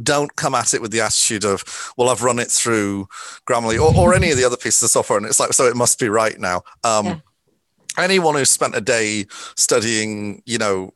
don't 0.02 0.36
come 0.36 0.54
at 0.54 0.74
it 0.74 0.82
with 0.82 0.90
the 0.90 1.00
attitude 1.00 1.44
of, 1.44 1.92
well, 1.96 2.08
I've 2.08 2.22
run 2.22 2.38
it 2.38 2.50
through 2.50 3.08
Grammarly 3.48 3.80
or, 3.80 3.96
or 3.96 4.14
any 4.14 4.30
of 4.30 4.36
the 4.36 4.44
other 4.44 4.56
pieces 4.56 4.82
of 4.82 4.90
software, 4.90 5.16
and 5.16 5.26
it's 5.26 5.40
like, 5.40 5.52
so 5.52 5.66
it 5.66 5.76
must 5.76 5.98
be 5.98 6.08
right 6.08 6.38
now. 6.38 6.62
Um, 6.84 7.06
yeah. 7.06 7.16
Anyone 7.98 8.34
who's 8.34 8.50
spent 8.50 8.74
a 8.74 8.80
day 8.82 9.24
studying, 9.56 10.42
you 10.44 10.58
know, 10.58 10.92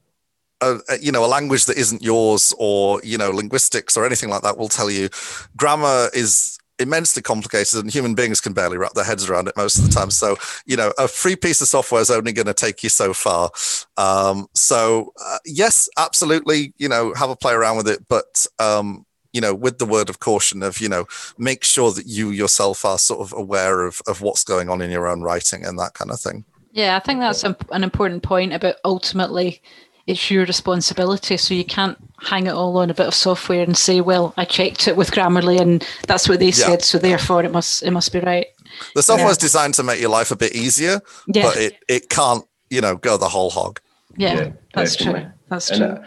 a, 0.60 0.78
a, 0.90 0.98
you 0.98 1.10
know 1.10 1.24
a 1.24 1.26
language 1.26 1.64
that 1.64 1.78
isn't 1.78 2.02
yours 2.02 2.52
or 2.58 3.00
you 3.02 3.16
know 3.16 3.30
linguistics 3.30 3.96
or 3.96 4.04
anything 4.04 4.28
like 4.28 4.42
that 4.42 4.58
will 4.58 4.68
tell 4.68 4.90
you 4.90 5.08
grammar 5.56 6.10
is 6.12 6.59
immensely 6.80 7.22
complicated 7.22 7.78
and 7.78 7.92
human 7.92 8.14
beings 8.14 8.40
can 8.40 8.52
barely 8.52 8.78
wrap 8.78 8.94
their 8.94 9.04
heads 9.04 9.28
around 9.28 9.46
it 9.46 9.56
most 9.56 9.78
of 9.78 9.84
the 9.84 9.90
time. 9.90 10.10
So, 10.10 10.36
you 10.66 10.76
know, 10.76 10.92
a 10.98 11.06
free 11.06 11.36
piece 11.36 11.60
of 11.60 11.68
software 11.68 12.00
is 12.00 12.10
only 12.10 12.32
going 12.32 12.46
to 12.46 12.54
take 12.54 12.82
you 12.82 12.88
so 12.88 13.12
far. 13.12 13.50
Um, 13.96 14.46
so, 14.54 15.12
uh, 15.24 15.38
yes, 15.44 15.88
absolutely, 15.96 16.72
you 16.78 16.88
know, 16.88 17.14
have 17.14 17.30
a 17.30 17.36
play 17.36 17.52
around 17.52 17.76
with 17.76 17.88
it, 17.88 18.08
but, 18.08 18.46
um, 18.58 19.06
you 19.32 19.40
know, 19.40 19.54
with 19.54 19.78
the 19.78 19.86
word 19.86 20.10
of 20.10 20.18
caution 20.18 20.62
of, 20.62 20.80
you 20.80 20.88
know, 20.88 21.06
make 21.38 21.62
sure 21.62 21.92
that 21.92 22.06
you 22.06 22.30
yourself 22.30 22.84
are 22.84 22.98
sort 22.98 23.20
of 23.20 23.32
aware 23.32 23.86
of, 23.86 24.00
of 24.08 24.22
what's 24.22 24.42
going 24.42 24.68
on 24.68 24.80
in 24.80 24.90
your 24.90 25.06
own 25.06 25.20
writing 25.20 25.64
and 25.64 25.78
that 25.78 25.94
kind 25.94 26.10
of 26.10 26.18
thing. 26.18 26.44
Yeah, 26.72 26.96
I 26.96 27.00
think 27.00 27.20
that's 27.20 27.44
an 27.44 27.84
important 27.84 28.22
point 28.22 28.52
about 28.52 28.76
ultimately 28.84 29.60
it's 30.06 30.30
your 30.30 30.44
responsibility. 30.44 31.36
So 31.36 31.54
you 31.54 31.64
can't 31.64 31.98
hang 32.22 32.46
it 32.46 32.52
all 32.52 32.76
on 32.78 32.90
a 32.90 32.94
bit 32.94 33.06
of 33.06 33.14
software 33.14 33.62
and 33.62 33.76
say, 33.76 34.00
"Well, 34.00 34.34
I 34.36 34.44
checked 34.44 34.88
it 34.88 34.96
with 34.96 35.10
Grammarly 35.10 35.60
and 35.60 35.86
that's 36.06 36.28
what 36.28 36.38
they 36.38 36.46
yeah. 36.46 36.52
said, 36.52 36.82
so 36.82 36.98
therefore 36.98 37.44
it 37.44 37.52
must 37.52 37.82
it 37.82 37.90
must 37.90 38.12
be 38.12 38.20
right." 38.20 38.46
The 38.94 39.02
software 39.02 39.26
yeah. 39.26 39.32
is 39.32 39.38
designed 39.38 39.74
to 39.74 39.82
make 39.82 40.00
your 40.00 40.10
life 40.10 40.30
a 40.30 40.36
bit 40.36 40.54
easier, 40.54 41.00
yeah. 41.26 41.42
but 41.42 41.56
it 41.56 41.78
it 41.88 42.08
can't, 42.08 42.44
you 42.70 42.80
know, 42.80 42.96
go 42.96 43.16
the 43.16 43.28
whole 43.28 43.50
hog. 43.50 43.80
Yeah, 44.16 44.34
yeah 44.34 44.52
that's 44.74 44.96
definitely. 44.96 45.22
true. 45.22 45.30
That's 45.48 45.70
and, 45.70 45.96
true. 45.96 46.04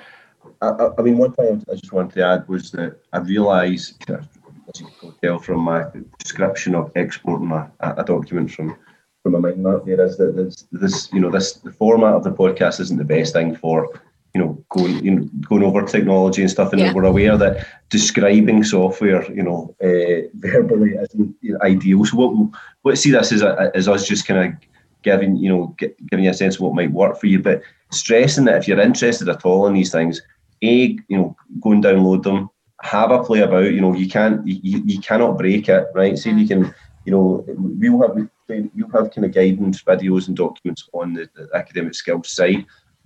Uh, 0.62 0.92
I, 0.98 1.02
I, 1.02 1.04
mean, 1.04 1.18
one 1.18 1.34
thing 1.34 1.64
I 1.70 1.76
just 1.76 1.92
wanted 1.92 2.14
to 2.16 2.26
add 2.26 2.48
was 2.48 2.72
that 2.72 2.98
I 3.12 3.20
realised, 3.20 4.10
as 4.10 4.80
you 4.80 4.88
can 5.00 5.14
tell 5.22 5.40
from 5.40 5.60
my 5.60 5.86
description 6.20 6.76
of 6.76 6.92
exporting 6.96 7.52
a, 7.52 7.72
a 7.82 8.04
document 8.04 8.52
from 8.52 8.78
from 9.24 9.36
a 9.36 9.40
mind 9.40 9.64
map 9.64 9.86
there 9.86 10.04
is 10.04 10.18
that 10.18 10.36
this, 10.36 10.68
this 10.72 11.12
you 11.14 11.20
know 11.20 11.32
this 11.32 11.54
the 11.54 11.72
format 11.72 12.14
of 12.14 12.24
the 12.24 12.32
podcast 12.32 12.80
isn't 12.80 12.98
the 12.98 13.06
best 13.06 13.34
thing 13.34 13.56
for 13.56 13.90
you 14.34 14.42
know 14.42 14.64
going 14.70 15.04
you 15.04 15.12
know 15.12 15.30
going 15.48 15.64
over 15.64 15.82
technology 15.84 16.42
and 16.42 16.52
stuff 16.52 16.74
and 16.74 16.82
yeah. 16.82 16.94
we're 16.94 17.06
aware 17.06 17.38
that 17.38 17.66
describing 17.90 18.64
software 18.64 19.24
you 19.32 19.44
know 19.44 19.76
uh, 19.82 20.28
verbally 20.36 20.96
isn't 20.96 21.36
ideal. 21.62 22.04
So 22.06 22.18
what 22.18 22.50
what 22.82 22.98
see 22.98 23.12
this 23.12 23.32
as 23.32 23.42
a, 23.42 23.72
as 23.74 23.88
us 23.88 24.08
just 24.08 24.28
kind 24.28 24.54
of 24.54 24.70
giving 25.04 25.38
you 25.38 25.50
know 25.50 25.76
giving 26.10 26.26
you 26.26 26.32
a 26.32 26.34
sense 26.34 26.56
of 26.56 26.62
what 26.62 26.76
might 26.76 26.92
work 26.92 27.18
for 27.18 27.28
you 27.28 27.42
but 27.42 27.62
stressing 27.92 28.46
that 28.46 28.58
if 28.58 28.68
you're 28.68 28.80
interested 28.80 29.28
at 29.30 29.46
all 29.46 29.68
in 29.68 29.74
these 29.74 29.92
things 29.92 30.22
a 30.64 30.98
you 31.08 31.18
know 31.18 31.36
go 31.62 31.72
and 31.72 31.84
download 31.84 32.24
them 32.24 32.50
have 32.82 33.12
a 33.12 33.24
play 33.24 33.40
about 33.40 33.72
you 33.72 33.82
know 33.82 33.94
you 33.94 34.10
can't 34.10 34.46
you, 34.46 34.82
you 34.86 35.00
cannot 35.00 35.38
break 35.38 35.70
it 35.70 35.88
right? 35.94 36.18
See 36.18 36.32
so 36.32 36.36
you 36.36 36.48
can 36.48 36.74
you 37.06 37.12
know 37.12 37.46
we'll 37.48 38.02
have 38.02 38.30
you 38.50 38.88
have 38.94 39.12
kind 39.12 39.26
of 39.26 39.34
guidance 39.34 39.84
videos 39.84 40.28
and 40.28 40.38
documents 40.38 40.90
on 40.94 41.14
the, 41.14 41.30
the, 41.36 41.50
academic 41.54 41.94
skills 41.94 42.30
site. 42.30 42.66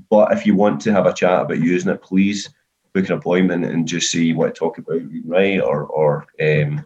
But 0.09 0.31
if 0.31 0.45
you 0.45 0.55
want 0.55 0.81
to 0.81 0.93
have 0.93 1.05
a 1.05 1.13
chat 1.13 1.41
about 1.41 1.59
using 1.59 1.91
it, 1.91 2.01
please 2.01 2.49
book 2.93 3.05
an 3.09 3.17
appointment 3.17 3.65
and 3.65 3.87
just 3.87 4.11
see 4.11 4.33
what 4.33 4.53
to 4.53 4.59
talk 4.59 4.77
about, 4.77 5.01
right? 5.25 5.61
Or 5.61 5.85
or 5.85 6.27
um, 6.41 6.85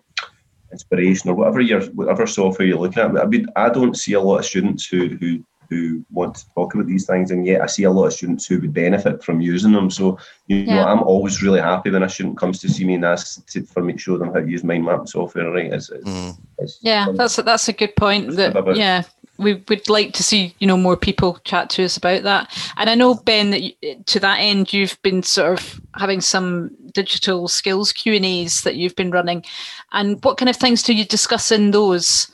inspiration 0.71 1.29
or 1.29 1.35
whatever 1.35 1.61
your 1.61 1.81
whatever 1.91 2.25
software 2.27 2.67
you're 2.67 2.79
looking 2.79 3.03
at. 3.03 3.17
I 3.17 3.25
mean, 3.25 3.47
I 3.55 3.69
don't 3.69 3.97
see 3.97 4.13
a 4.13 4.21
lot 4.21 4.39
of 4.39 4.45
students 4.45 4.85
who 4.85 5.09
who 5.17 5.43
who 5.71 6.03
want 6.11 6.35
to 6.35 6.45
talk 6.53 6.75
about 6.75 6.85
these 6.85 7.07
things, 7.07 7.31
and 7.31 7.47
yet 7.47 7.61
I 7.61 7.65
see 7.65 7.83
a 7.83 7.89
lot 7.89 8.07
of 8.07 8.13
students 8.13 8.45
who 8.45 8.59
would 8.59 8.73
benefit 8.73 9.23
from 9.23 9.39
using 9.39 9.71
them. 9.71 9.89
So 9.89 10.19
you 10.47 10.57
yeah. 10.57 10.75
know, 10.75 10.83
I'm 10.83 11.01
always 11.01 11.41
really 11.41 11.61
happy 11.61 11.89
when 11.89 12.03
a 12.03 12.09
student 12.09 12.37
comes 12.37 12.59
to 12.59 12.69
see 12.69 12.83
me 12.83 12.95
and 12.95 13.05
asks 13.05 13.41
to, 13.53 13.63
for 13.63 13.81
me 13.81 13.93
to 13.93 13.99
show 13.99 14.17
them 14.17 14.33
how 14.33 14.41
to 14.41 14.49
use 14.49 14.65
mind 14.65 14.83
map 14.83 15.07
software. 15.07 15.49
Right? 15.49 15.71
It's, 15.71 15.89
it's, 15.89 16.03
mm. 16.03 16.37
it's 16.57 16.77
yeah, 16.81 17.07
that's 17.13 17.37
a, 17.37 17.43
that's 17.43 17.69
a 17.69 17.73
good 17.73 17.95
point. 17.95 18.35
That 18.35 18.75
yeah, 18.75 19.03
we 19.37 19.63
would 19.69 19.89
like 19.89 20.11
to 20.15 20.23
see 20.23 20.53
you 20.59 20.67
know 20.67 20.75
more 20.75 20.97
people 20.97 21.39
chat 21.45 21.69
to 21.71 21.85
us 21.85 21.95
about 21.95 22.23
that. 22.23 22.53
And 22.75 22.89
I 22.89 22.95
know 22.95 23.15
Ben 23.15 23.51
that 23.51 23.61
you, 23.61 23.73
to 24.07 24.19
that 24.19 24.39
end 24.39 24.73
you've 24.73 25.01
been 25.03 25.23
sort 25.23 25.57
of 25.57 25.81
having 25.95 26.19
some 26.19 26.75
digital 26.91 27.47
skills 27.47 27.93
Q 27.93 28.15
and 28.15 28.25
A's 28.25 28.63
that 28.63 28.75
you've 28.75 28.97
been 28.97 29.11
running. 29.11 29.45
And 29.93 30.21
what 30.21 30.37
kind 30.37 30.49
of 30.49 30.57
things 30.57 30.83
do 30.83 30.93
you 30.93 31.05
discuss 31.05 31.49
in 31.49 31.71
those? 31.71 32.29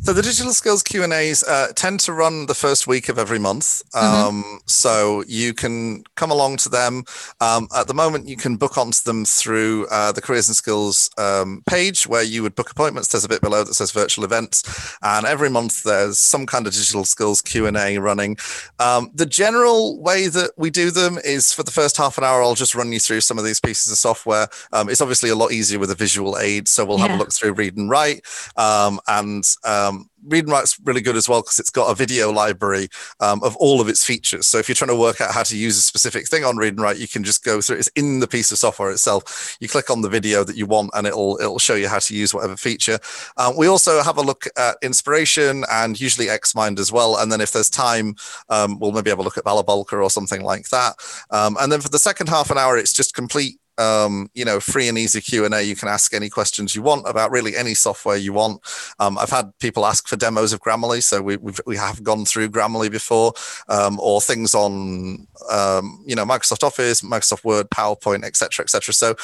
So 0.00 0.12
the 0.12 0.22
digital 0.22 0.52
skills 0.52 0.82
Q 0.82 1.04
and 1.04 1.12
A's 1.12 1.44
uh, 1.44 1.68
tend 1.76 2.00
to 2.00 2.12
run 2.12 2.46
the 2.46 2.54
first 2.54 2.88
week 2.88 3.08
of 3.08 3.18
every 3.18 3.38
month, 3.38 3.82
mm-hmm. 3.90 4.26
um, 4.26 4.42
mm-hmm. 4.42 4.56
so 4.66 5.22
you 5.28 5.54
can 5.54 6.02
come 6.16 6.32
along 6.32 6.56
to 6.58 6.68
them. 6.68 7.04
Um, 7.40 7.68
at 7.76 7.86
the 7.86 7.94
moment, 7.94 8.26
you 8.26 8.36
can 8.36 8.56
book 8.56 8.76
onto 8.76 8.98
them 9.04 9.24
through 9.24 9.86
uh, 9.92 10.10
the 10.10 10.20
careers 10.20 10.48
and 10.48 10.56
skills 10.56 11.08
um, 11.18 11.62
page, 11.66 12.06
where 12.06 12.22
you 12.22 12.42
would 12.42 12.56
book 12.56 12.70
appointments. 12.70 13.08
There's 13.08 13.24
a 13.24 13.28
bit 13.28 13.42
below 13.42 13.62
that 13.62 13.74
says 13.74 13.92
virtual 13.92 14.24
events, 14.24 14.96
and 15.02 15.24
every 15.24 15.50
month 15.50 15.84
there's 15.84 16.18
some 16.18 16.46
kind 16.46 16.66
of 16.66 16.72
digital 16.72 17.04
skills 17.04 17.40
Q 17.40 17.66
and 17.66 17.76
A 17.76 17.98
running. 17.98 18.36
Um, 18.80 19.10
the 19.14 19.26
general 19.26 20.00
way 20.00 20.26
that 20.26 20.50
we 20.56 20.70
do 20.70 20.90
them 20.90 21.18
is 21.24 21.52
for 21.52 21.62
the 21.62 21.70
first 21.70 21.96
half 21.96 22.18
an 22.18 22.24
hour, 22.24 22.42
I'll 22.42 22.56
just 22.56 22.74
run 22.74 22.92
you 22.92 22.98
through 22.98 23.20
some 23.20 23.38
of 23.38 23.44
these 23.44 23.60
pieces 23.60 23.92
of 23.92 23.98
software. 23.98 24.48
Um, 24.72 24.88
it's 24.88 25.00
obviously 25.00 25.30
a 25.30 25.36
lot 25.36 25.52
easier 25.52 25.78
with 25.78 25.92
a 25.92 25.94
visual 25.94 26.38
aid, 26.38 26.66
so 26.66 26.84
we'll 26.84 26.98
yeah. 26.98 27.06
have 27.08 27.16
a 27.16 27.18
look 27.18 27.32
through 27.32 27.52
read 27.52 27.76
and 27.76 27.88
write 27.88 28.22
um, 28.56 28.98
and 29.06 29.44
um, 29.88 30.08
Read 30.24 30.44
and 30.44 30.52
Write's 30.52 30.78
really 30.84 31.00
good 31.00 31.16
as 31.16 31.28
well 31.28 31.42
because 31.42 31.58
it's 31.58 31.70
got 31.70 31.90
a 31.90 31.94
video 31.94 32.30
library 32.30 32.88
um, 33.20 33.42
of 33.42 33.56
all 33.56 33.80
of 33.80 33.88
its 33.88 34.04
features. 34.04 34.46
So 34.46 34.58
if 34.58 34.68
you're 34.68 34.76
trying 34.76 34.88
to 34.88 34.96
work 34.96 35.20
out 35.20 35.32
how 35.32 35.42
to 35.42 35.56
use 35.56 35.76
a 35.76 35.82
specific 35.82 36.28
thing 36.28 36.44
on 36.44 36.56
Read 36.56 36.74
and 36.74 36.80
Write, 36.80 36.98
you 36.98 37.08
can 37.08 37.24
just 37.24 37.44
go 37.44 37.60
through. 37.60 37.78
It's 37.78 37.88
in 37.96 38.20
the 38.20 38.28
piece 38.28 38.52
of 38.52 38.58
software 38.58 38.90
itself. 38.90 39.56
You 39.60 39.68
click 39.68 39.90
on 39.90 40.02
the 40.02 40.08
video 40.08 40.44
that 40.44 40.56
you 40.56 40.66
want, 40.66 40.90
and 40.94 41.06
it'll 41.06 41.38
it'll 41.40 41.58
show 41.58 41.74
you 41.74 41.88
how 41.88 41.98
to 41.98 42.14
use 42.14 42.32
whatever 42.32 42.56
feature. 42.56 42.98
Um, 43.36 43.56
we 43.56 43.66
also 43.66 44.02
have 44.02 44.16
a 44.16 44.22
look 44.22 44.46
at 44.56 44.76
inspiration 44.82 45.64
and 45.70 46.00
usually 46.00 46.26
Xmind 46.26 46.78
as 46.78 46.92
well. 46.92 47.16
And 47.16 47.32
then 47.32 47.40
if 47.40 47.52
there's 47.52 47.70
time, 47.70 48.14
um, 48.48 48.78
we'll 48.78 48.92
maybe 48.92 49.10
have 49.10 49.18
a 49.18 49.22
look 49.22 49.38
at 49.38 49.44
Balabolka 49.44 50.00
or 50.00 50.10
something 50.10 50.42
like 50.42 50.68
that. 50.68 50.94
Um, 51.30 51.56
and 51.60 51.72
then 51.72 51.80
for 51.80 51.88
the 51.88 51.98
second 51.98 52.28
half 52.28 52.50
an 52.50 52.58
hour, 52.58 52.76
it's 52.76 52.92
just 52.92 53.14
complete 53.14 53.58
um, 53.78 54.30
you 54.34 54.44
know, 54.44 54.60
free 54.60 54.88
and 54.88 54.98
easy 54.98 55.20
Q 55.20 55.44
and 55.44 55.54
A. 55.54 55.62
You 55.62 55.76
can 55.76 55.88
ask 55.88 56.14
any 56.14 56.28
questions 56.28 56.74
you 56.74 56.82
want 56.82 57.08
about 57.08 57.30
really 57.30 57.56
any 57.56 57.74
software 57.74 58.16
you 58.16 58.32
want. 58.32 58.60
Um, 58.98 59.18
I've 59.18 59.30
had 59.30 59.56
people 59.58 59.86
ask 59.86 60.06
for 60.08 60.16
demos 60.16 60.52
of 60.52 60.60
Grammarly, 60.60 61.02
so 61.02 61.22
we 61.22 61.36
we've, 61.36 61.60
we 61.66 61.76
have 61.76 62.02
gone 62.02 62.24
through 62.24 62.50
Grammarly 62.50 62.90
before, 62.90 63.32
um, 63.68 63.98
or 64.00 64.20
things 64.20 64.54
on 64.54 65.26
um, 65.50 66.02
you 66.06 66.14
know 66.14 66.24
Microsoft 66.24 66.62
Office, 66.62 67.02
Microsoft 67.02 67.44
Word, 67.44 67.70
PowerPoint, 67.70 68.24
etc., 68.24 68.64
etc. 68.64 68.92
So 68.94 69.14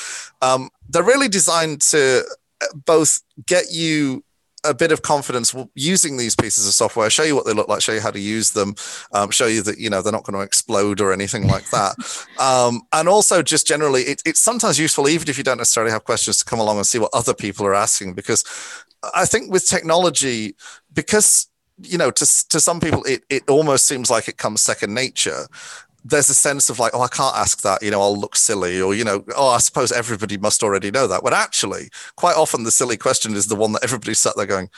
um, 0.43 0.71
they're 0.89 1.03
really 1.03 1.29
designed 1.29 1.81
to 1.83 2.25
uh, 2.61 2.67
both 2.85 3.21
get 3.47 3.71
you 3.71 4.25
a 4.65 4.75
bit 4.75 4.91
of 4.91 5.03
confidence 5.03 5.55
using 5.75 6.17
these 6.17 6.35
pieces 6.35 6.67
of 6.67 6.75
software, 6.75 7.09
show 7.11 7.23
you 7.23 7.35
what 7.35 7.47
they 7.47 7.53
look 7.53 7.69
like, 7.69 7.81
show 7.81 7.93
you 7.93 8.01
how 8.01 8.11
to 8.11 8.19
use 8.19 8.51
them, 8.51 8.75
um, 9.13 9.31
show 9.31 9.47
you 9.47 9.63
that 9.63 9.79
you 9.79 9.89
know 9.89 10.03
they're 10.03 10.13
not 10.13 10.25
going 10.25 10.39
to 10.39 10.45
explode 10.45 11.01
or 11.01 11.13
anything 11.13 11.47
like 11.47 11.69
that. 11.71 11.95
um, 12.39 12.83
and 12.93 13.09
also, 13.09 13.43
just 13.43 13.67
generally, 13.67 14.03
it, 14.03 14.23
it's 14.27 14.41
sometimes 14.41 14.79
useful, 14.79 15.09
even 15.09 15.29
if 15.29 15.39
you 15.39 15.45
don't 15.45 15.59
necessarily 15.59 15.93
have 15.93 16.05
questions, 16.05 16.39
to 16.39 16.45
come 16.45 16.59
along 16.59 16.77
and 16.77 16.87
see 16.87 16.99
what 16.99 17.11
other 17.13 17.35
people 17.35 17.65
are 17.67 17.75
asking, 17.75 18.15
because 18.15 18.45
I 19.15 19.27
think 19.27 19.53
with 19.53 19.67
technology, 19.67 20.57
because 20.93 21.47
you 21.81 21.99
know, 21.99 22.11
to 22.11 22.49
to 22.49 22.61
some 22.61 22.81
people, 22.81 23.05
it 23.05 23.25
it 23.31 23.49
almost 23.49 23.87
seems 23.87 24.11
like 24.11 24.29
it 24.29 24.39
comes 24.39 24.61
second 24.61 24.93
nature 24.93 25.47
there's 26.05 26.31
a 26.31 26.35
sense 26.35 26.71
of 26.71 26.79
like, 26.79 26.93
oh, 26.95 27.03
I 27.03 27.09
can't 27.09 27.37
ask 27.37 27.63
that, 27.63 27.83
you 27.83 27.91
know, 27.91 28.01
I'll 28.01 28.17
look 28.17 28.37
silly, 28.37 28.81
or, 28.81 28.95
you 28.95 29.05
know, 29.05 29.25
oh, 29.37 29.49
I 29.49 29.59
suppose 29.59 29.93
everybody 29.93 30.39
must 30.39 30.63
already 30.63 30.91
know 30.91 31.07
that. 31.07 31.23
But 31.23 31.35
actually, 31.35 31.91
quite 32.17 32.37
often 32.37 32.65
the 32.65 32.71
silly 32.71 32.97
question 32.97 33.35
is 33.35 33.47
the 33.47 33.57
one 33.57 33.73
that 33.73 33.85
everybody's 33.85 34.19
sat 34.19 34.37
there 34.37 34.47
going, 34.47 34.71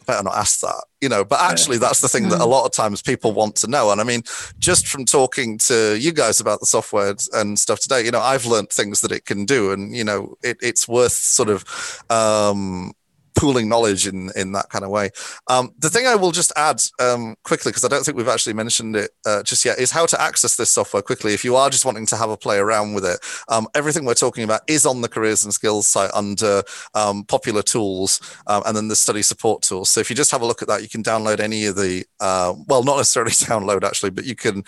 I 0.00 0.04
better 0.04 0.22
not 0.22 0.36
ask 0.36 0.60
that, 0.60 0.84
you 1.00 1.08
know. 1.08 1.24
But 1.24 1.40
actually, 1.40 1.78
that's 1.78 2.00
the 2.00 2.08
thing 2.08 2.28
that 2.30 2.40
a 2.40 2.46
lot 2.46 2.64
of 2.64 2.72
times 2.72 3.02
people 3.02 3.32
want 3.32 3.56
to 3.56 3.66
know. 3.66 3.90
And 3.92 4.00
I 4.00 4.04
mean, 4.04 4.22
just 4.58 4.86
from 4.86 5.04
talking 5.04 5.58
to 5.58 5.98
you 5.98 6.12
guys 6.12 6.40
about 6.40 6.60
the 6.60 6.66
software 6.66 7.14
and 7.34 7.58
stuff 7.58 7.80
today, 7.80 8.04
you 8.04 8.10
know, 8.10 8.20
I've 8.20 8.46
learned 8.46 8.70
things 8.70 9.02
that 9.02 9.12
it 9.12 9.26
can 9.26 9.44
do, 9.44 9.72
and 9.72 9.94
you 9.94 10.04
know, 10.04 10.36
it, 10.42 10.56
it's 10.62 10.88
worth 10.88 11.12
sort 11.12 11.50
of 11.50 12.02
um, 12.08 12.92
pooling 13.40 13.70
knowledge 13.70 14.06
in 14.06 14.30
in 14.36 14.52
that 14.52 14.68
kind 14.68 14.84
of 14.84 14.90
way. 14.90 15.08
Um, 15.48 15.72
the 15.78 15.88
thing 15.88 16.06
I 16.06 16.14
will 16.14 16.30
just 16.30 16.52
add 16.56 16.82
um, 17.00 17.36
quickly, 17.42 17.70
because 17.70 17.86
I 17.86 17.88
don't 17.88 18.04
think 18.04 18.18
we've 18.18 18.28
actually 18.28 18.52
mentioned 18.52 18.96
it 18.96 19.12
uh, 19.24 19.42
just 19.42 19.64
yet, 19.64 19.78
is 19.78 19.90
how 19.90 20.04
to 20.04 20.20
access 20.20 20.56
this 20.56 20.68
software 20.68 21.02
quickly. 21.02 21.32
If 21.32 21.42
you 21.42 21.56
are 21.56 21.70
just 21.70 21.86
wanting 21.86 22.04
to 22.06 22.16
have 22.18 22.28
a 22.28 22.36
play 22.36 22.58
around 22.58 22.92
with 22.92 23.06
it, 23.06 23.18
um, 23.48 23.66
everything 23.74 24.04
we're 24.04 24.12
talking 24.12 24.44
about 24.44 24.60
is 24.66 24.84
on 24.84 25.00
the 25.00 25.08
careers 25.08 25.42
and 25.42 25.54
skills 25.54 25.86
site 25.86 26.10
under 26.12 26.62
um, 26.94 27.24
popular 27.24 27.62
tools, 27.62 28.20
um, 28.46 28.62
and 28.66 28.76
then 28.76 28.88
the 28.88 28.96
study 28.96 29.22
support 29.22 29.62
tools. 29.62 29.88
So 29.88 30.00
if 30.00 30.10
you 30.10 30.16
just 30.16 30.32
have 30.32 30.42
a 30.42 30.46
look 30.46 30.60
at 30.60 30.68
that, 30.68 30.82
you 30.82 30.90
can 30.90 31.02
download 31.02 31.40
any 31.40 31.64
of 31.64 31.76
the 31.76 32.04
uh, 32.20 32.52
well, 32.66 32.82
not 32.82 32.98
necessarily 32.98 33.32
download 33.52 33.84
actually, 33.84 34.10
but 34.10 34.26
you 34.26 34.36
can 34.36 34.64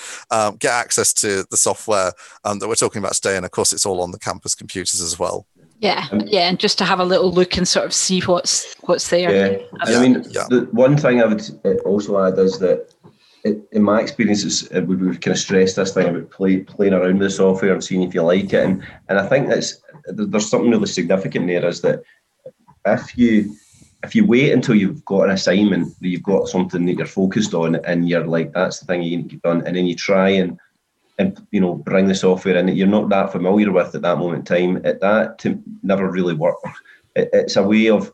get 0.59 0.73
access 0.73 1.13
to 1.13 1.45
the 1.51 1.59
software 1.59 2.13
that 2.43 2.67
we're 2.67 2.75
talking 2.75 3.01
about 3.01 3.13
today, 3.13 3.37
and 3.37 3.45
of 3.45 3.51
course, 3.51 3.75
it's 3.75 3.85
all 3.85 4.01
on 4.01 4.13
the 4.13 4.19
campus 4.19 4.55
computers 4.55 5.03
as 5.03 5.19
well. 5.19 5.47
Yeah, 5.83 6.07
um, 6.13 6.21
yeah, 6.29 6.49
and 6.49 6.61
just 6.61 6.79
to 6.79 6.85
have 6.85 7.01
a 7.01 7.05
little 7.05 7.33
look 7.33 7.57
and 7.57 7.67
sort 7.67 7.85
of 7.85 7.93
see 7.93 8.21
what's 8.21 8.73
what's 8.83 9.09
there. 9.11 9.35
Yeah, 9.35 9.67
I 9.81 10.01
mean, 10.01 10.25
yeah. 10.31 10.47
the 10.49 10.69
one 10.71 10.97
thing 10.97 11.21
I 11.21 11.27
would 11.27 11.43
uh, 11.65 11.75
also 11.85 12.25
add 12.25 12.39
is 12.39 12.61
that, 12.61 12.95
it, 13.43 13.59
in 13.73 13.83
my 13.83 14.01
experiences, 14.01 14.71
uh, 14.73 14.83
we, 14.83 14.95
have 15.09 15.21
kind 15.21 15.35
of 15.35 15.41
stressed 15.41 15.75
this 15.75 15.93
thing 15.93 16.07
about 16.07 16.31
play, 16.31 16.61
playing 16.61 16.93
around 16.93 17.19
with 17.19 17.23
the 17.23 17.31
software 17.31 17.73
and 17.73 17.83
seeing 17.83 18.05
if 18.05 18.15
you 18.15 18.23
like 18.23 18.53
it, 18.53 18.65
and 18.65 18.87
and 19.09 19.19
I 19.19 19.27
think 19.27 19.49
that's 19.49 19.83
there's 20.07 20.49
something 20.49 20.71
really 20.71 20.87
significant 20.87 21.49
there 21.49 21.67
is 21.67 21.81
that 21.81 22.05
if 22.87 23.19
you 23.19 23.53
if 24.05 24.15
you 24.15 24.25
wait 24.25 24.53
until 24.53 24.77
you've 24.77 25.05
got 25.05 25.25
an 25.25 25.31
assignment, 25.31 25.97
you've 25.99 26.23
got 26.23 26.47
something 26.47 26.87
that 26.87 26.95
you're 26.95 27.07
focused 27.07 27.55
on, 27.55 27.75
and 27.85 28.09
you're 28.09 28.25
like, 28.25 28.53
that's 28.53 28.79
the 28.79 28.87
thing 28.87 29.03
you 29.03 29.17
need 29.17 29.31
to 29.31 29.35
get 29.35 29.43
done, 29.43 29.67
and 29.67 29.75
then 29.75 29.87
you 29.87 29.97
try 29.97 30.29
and 30.29 30.61
and 31.19 31.47
you 31.51 31.61
know 31.61 31.75
bring 31.75 32.09
the 32.09 32.15
software 32.15 32.57
in 32.57 32.67
that 32.67 32.75
you're 32.75 32.87
not 32.87 33.09
that 33.09 33.33
familiar 33.33 33.71
with 33.71 33.95
at 33.95 34.03
that 34.03 34.19
moment 34.19 34.51
in 34.51 34.57
time, 34.57 34.85
it, 34.85 35.01
that 35.01 35.39
to 35.39 35.63
never 35.83 36.11
really 36.11 36.35
works. 36.35 36.63
It, 37.15 37.29
it's 37.33 37.57
a 37.57 37.63
way 37.63 37.89
of 37.89 38.13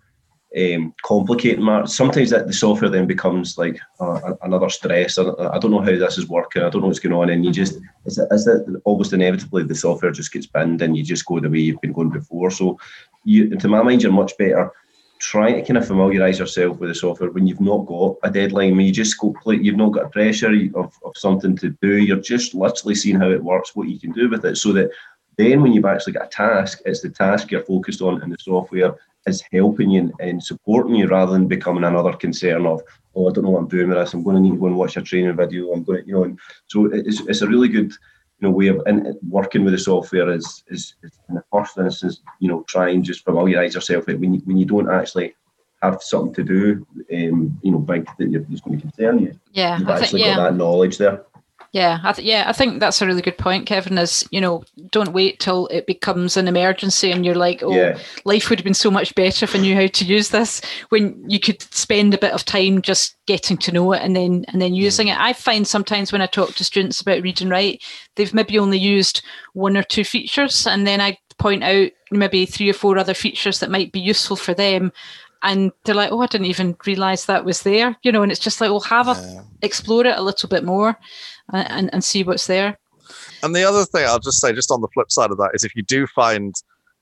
um, 0.57 0.95
complicating 1.05 1.65
matters. 1.65 1.95
Sometimes 1.95 2.31
that 2.31 2.47
the 2.47 2.53
software 2.53 2.91
then 2.91 3.07
becomes 3.07 3.59
like 3.59 3.79
uh, 4.01 4.35
another 4.43 4.69
stress. 4.69 5.19
I, 5.19 5.59
don't 5.59 5.71
know 5.71 5.81
how 5.81 5.87
this 5.87 6.19
is 6.19 6.29
working. 6.29 6.63
I 6.63 6.71
don't 6.71 6.81
know 6.81 6.89
what's 6.89 6.99
going 6.99 7.13
on, 7.13 7.31
and 7.31 7.45
you 7.45 7.53
just 7.53 7.79
is 8.07 8.19
it, 8.19 8.29
is 8.31 8.47
it 8.47 8.67
almost 8.85 9.13
inevitably 9.13 9.65
the 9.65 9.75
software 9.75 10.11
just 10.11 10.33
gets 10.33 10.47
binned 10.47 10.83
and 10.83 10.97
you 10.97 11.05
just 11.05 11.27
go 11.27 11.39
the 11.41 11.51
way 11.51 11.59
you've 11.59 11.81
been 11.81 11.93
going 11.93 12.11
before. 12.11 12.51
So 12.51 12.79
you, 13.25 13.51
to 13.57 13.69
my 13.69 13.83
mind, 13.83 14.03
you're 14.03 14.13
much 14.13 14.37
better 14.39 14.73
trying 15.18 15.54
to 15.54 15.62
kind 15.62 15.76
of 15.76 15.87
familiarize 15.87 16.38
yourself 16.38 16.78
with 16.78 16.90
the 16.90 16.94
software 16.94 17.31
when 17.31 17.46
you've 17.46 17.61
not 17.61 17.87
got 17.87 18.16
a 18.22 18.31
deadline, 18.31 18.76
when 18.76 18.87
you 18.87 18.92
just 18.92 19.18
go 19.18 19.35
play, 19.42 19.57
you've 19.57 19.76
not 19.76 19.92
got 19.92 20.12
pressure 20.12 20.52
of, 20.74 20.92
of 21.04 21.16
something 21.16 21.57
to 21.57 21.70
do, 21.83 21.96
you're 21.96 22.18
just 22.20 22.54
literally 22.54 22.94
seeing 22.94 23.18
how 23.18 23.31
it 23.31 23.42
works, 23.42 23.74
what 23.74 23.88
you 23.88 23.98
can 23.98 24.12
do 24.12 24.28
with 24.28 24.44
it, 24.44 24.57
so 24.57 24.72
that 24.72 24.90
then 25.37 25.62
when 25.62 25.72
you've 25.72 25.85
actually 25.85 26.12
got 26.14 26.26
a 26.26 26.31
task, 26.31 26.81
it's 26.85 27.00
the 27.00 27.11
task 27.11 27.50
you're 27.50 27.64
focused 27.64 28.02
on 28.02 28.20
and 28.22 28.33
the 28.33 28.37
software 28.40 28.96
is 29.26 29.42
helping 29.52 29.90
you 29.90 30.12
and 30.20 30.42
supporting 30.42 30.96
you 30.96 31.07
rather 31.07 31.33
than 31.33 31.46
becoming 31.46 31.85
another 31.85 32.12
concern 32.12 32.66
of, 32.66 32.83
oh, 33.14 33.28
I 33.28 33.33
don't 33.33 33.44
know 33.44 33.50
what 33.50 33.61
I'm 33.61 33.68
doing 33.68 33.88
with 33.88 33.98
this, 33.98 34.14
I'm 34.14 34.24
going 34.24 34.37
to 34.37 34.42
need 34.42 34.52
to 34.52 34.57
go 34.57 34.66
and 34.66 34.76
watch 34.76 34.96
a 34.96 35.02
training 35.02 35.37
video, 35.37 35.72
I'm 35.72 35.85
going 35.85 36.02
to, 36.02 36.09
you 36.09 36.14
know, 36.14 36.24
and 36.24 36.38
so 36.66 36.87
it's, 36.87 37.20
it's 37.20 37.42
a 37.42 37.48
really 37.48 37.68
good 37.68 37.92
you 38.40 38.48
know, 38.48 38.51
way 38.51 38.68
of 38.68 38.83
in, 38.87 39.18
working 39.29 39.64
with 39.64 39.72
the 39.72 39.79
software 39.79 40.31
is, 40.31 40.62
is, 40.68 40.94
is 41.03 41.18
in 41.29 41.35
the 41.35 41.44
first 41.53 41.77
instance, 41.79 42.20
you 42.40 42.48
know, 42.48 42.64
try 42.68 42.90
and 42.90 43.05
just 43.05 43.24
familiarise 43.24 43.74
yourself 43.74 44.07
with 44.07 44.18
when 44.18 44.35
you, 44.35 44.40
when 44.44 44.57
you 44.57 44.66
don't 44.66 44.90
actually 44.90 45.35
have 45.83 46.03
something 46.03 46.35
to 46.35 46.42
do, 46.42 46.87
um, 47.12 47.59
you 47.62 47.70
know, 47.70 47.79
big 47.79 48.09
that 48.18 48.31
you're, 48.31 48.42
just 48.42 48.64
going 48.64 48.79
to 48.79 48.83
concern 48.83 49.18
you. 49.18 49.38
Yeah, 49.53 49.79
you've 49.79 49.88
actually 49.88 50.20
think, 50.20 50.31
yeah. 50.31 50.37
got 50.37 50.51
that 50.51 50.57
knowledge 50.57 50.98
there. 50.98 51.24
Yeah, 51.72 51.98
I 52.02 52.12
th- 52.12 52.26
yeah, 52.26 52.44
I 52.46 52.52
think 52.52 52.81
that's 52.81 53.02
a 53.02 53.07
really 53.07 53.20
good 53.20 53.37
point, 53.37 53.66
Kevin. 53.66 53.98
Is 53.98 54.26
you 54.31 54.40
know, 54.40 54.64
don't 54.90 55.12
wait 55.12 55.38
till 55.38 55.66
it 55.66 55.87
becomes 55.87 56.37
an 56.37 56.48
emergency 56.48 57.11
and 57.11 57.26
you're 57.26 57.35
like, 57.35 57.62
oh, 57.62 57.74
yeah. 57.74 57.98
life 58.24 58.48
would 58.48 58.59
have 58.59 58.64
been 58.64 58.72
so 58.72 58.90
much 58.90 59.14
better 59.14 59.44
if 59.44 59.54
I 59.54 59.59
knew 59.59 59.74
how 59.74 59.87
to 59.87 60.04
use 60.04 60.31
this. 60.31 60.62
When 60.88 61.22
you 61.28 61.38
could 61.38 61.62
spend 61.62 62.14
a 62.14 62.18
bit 62.18 62.33
of 62.33 62.46
time 62.46 62.81
just 62.81 63.16
getting 63.26 63.59
to 63.59 63.72
know 63.72 63.92
it 63.92 64.02
and 64.02 64.16
then 64.16 64.46
and 64.48 64.62
then 64.62 64.74
using 64.74 65.09
mm. 65.09 65.12
it. 65.12 65.20
I 65.20 65.35
find 65.35 65.66
sometimes 65.66 66.11
when 66.11 66.22
I 66.22 66.26
talk 66.26 66.54
to 66.54 66.64
students 66.64 67.02
about 67.02 67.22
read 67.22 67.42
and 67.42 67.50
write, 67.50 67.83
they've 68.16 68.33
maybe 68.33 68.59
only 68.59 68.78
used 68.78 69.22
one 69.52 69.76
or 69.76 69.83
two 69.83 70.04
features, 70.04 70.66
and 70.66 70.87
then 70.87 71.02
I 71.02 71.18
point 71.38 71.64
out 71.64 71.90
maybe 72.11 72.46
three 72.46 72.70
or 72.70 72.74
four 72.74 72.96
other 72.96 73.14
features 73.14 73.61
that 73.61 73.70
might 73.70 73.92
be 73.92 74.00
useful 74.00 74.37
for 74.37 74.54
them 74.54 74.90
and 75.42 75.70
they're 75.85 75.94
like, 75.94 76.11
"Oh, 76.11 76.20
I 76.20 76.26
didn't 76.26 76.48
even 76.48 76.76
realize 76.85 77.26
that 77.26 77.44
was 77.44 77.62
there," 77.62 77.96
you 78.02 78.11
know. 78.11 78.22
And 78.22 78.33
it's 78.33 78.40
just 78.40 78.61
like, 78.61 78.70
"Well, 78.70 78.81
have 78.81 79.09
a 79.09 79.44
explore 79.62 80.07
it 80.07 80.18
a 80.18 80.22
little 80.22 80.48
bit 80.48 80.64
more." 80.64 80.98
And, 81.53 81.93
and 81.93 82.05
see 82.05 82.23
what's 82.25 82.47
there. 82.47 82.79
And 83.43 83.55
the 83.55 83.65
other 83.65 83.85
thing 83.85 84.05
I'll 84.07 84.19
just 84.19 84.41
say, 84.41 84.53
just 84.53 84.71
on 84.71 84.81
the 84.81 84.89
flip 84.89 85.11
side 85.11 85.31
of 85.31 85.39
that, 85.39 85.51
is 85.55 85.65
if 85.65 85.75
you 85.75 85.83
do 85.83 86.07
find, 86.09 86.55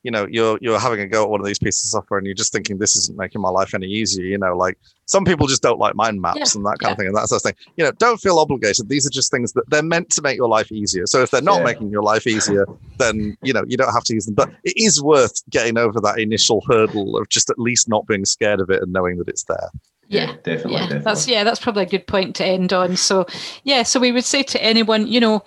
you 0.03 0.11
know, 0.11 0.27
you're 0.31 0.59
you're 0.61 0.79
having 0.79 1.01
a 1.01 1.07
go 1.07 1.25
at 1.25 1.31
one 1.31 1.41
of 1.41 1.47
these 1.47 1.59
pieces 1.59 1.87
of 1.87 1.99
software 1.99 2.19
and 2.19 2.27
you're 2.27 2.35
just 2.35 2.53
thinking 2.53 2.79
this 2.79 2.95
isn't 2.95 3.19
making 3.19 3.41
my 3.41 3.49
life 3.49 3.75
any 3.75 3.87
easier, 3.87 4.25
you 4.25 4.39
know, 4.39 4.57
like 4.57 4.79
some 5.07 5.25
people 5.25 5.47
just 5.47 5.63
don't 5.63 5.81
like 5.81 5.97
mind 5.97 6.21
maps 6.21 6.39
yeah. 6.39 6.59
and 6.59 6.67
that 6.67 6.79
kind 6.79 6.91
yeah. 6.91 6.93
of 6.93 6.99
thing 6.99 7.07
and 7.09 7.17
that 7.17 7.29
sort 7.29 7.41
of 7.41 7.43
thing. 7.43 7.55
You 7.77 7.85
know, 7.85 7.93
don't 7.93 8.21
feel 8.21 8.39
obligated. 8.39 8.89
These 8.89 9.07
are 9.07 9.11
just 9.11 9.31
things 9.31 9.53
that 9.55 9.69
they're 9.69 9.83
meant 9.83 10.11
to 10.11 10.23
make 10.23 10.37
your 10.37 10.49
life 10.49 10.71
easier. 10.71 11.07
So 11.07 11.23
if 11.23 11.31
they're 11.31 11.43
not 11.43 11.59
yeah. 11.59 11.65
making 11.65 11.91
your 11.91 12.03
life 12.03 12.27
easier, 12.27 12.67
then 12.99 13.37
you 13.43 13.53
know 13.53 13.65
you 13.67 13.77
don't 13.77 13.93
have 13.93 14.05
to 14.05 14.15
use 14.15 14.27
them. 14.27 14.35
But 14.35 14.51
it 14.63 14.75
is 14.77 15.03
worth 15.03 15.43
getting 15.51 15.79
over 15.79 16.01
that 16.03 16.21
initial 16.21 16.63
hurdle 16.69 17.17
of 17.17 17.29
just 17.31 17.51
at 17.51 17.59
least 17.59 17.89
not 17.89 18.07
being 18.07 18.25
scared 18.25 18.61
of 18.61 18.71
it 18.71 18.83
and 18.83 18.93
knowing 18.93 19.17
that 19.19 19.29
it's 19.29 19.45
there 19.45 19.71
yeah, 20.09 20.35
definitely, 20.43 20.73
yeah. 20.75 20.81
Definitely. 20.81 21.05
That's 21.05 21.29
yeah, 21.29 21.45
that's 21.45 21.61
probably 21.61 21.83
a 21.83 21.87
good 21.87 22.07
point 22.07 22.37
to 22.37 22.45
end 22.45 22.73
on. 22.73 22.97
So 22.97 23.27
yeah, 23.65 23.83
so 23.83 24.01
we 24.01 24.13
would 24.13 24.25
say 24.25 24.43
to 24.45 24.63
anyone, 24.63 25.07
you 25.07 25.21
know, 25.21 25.43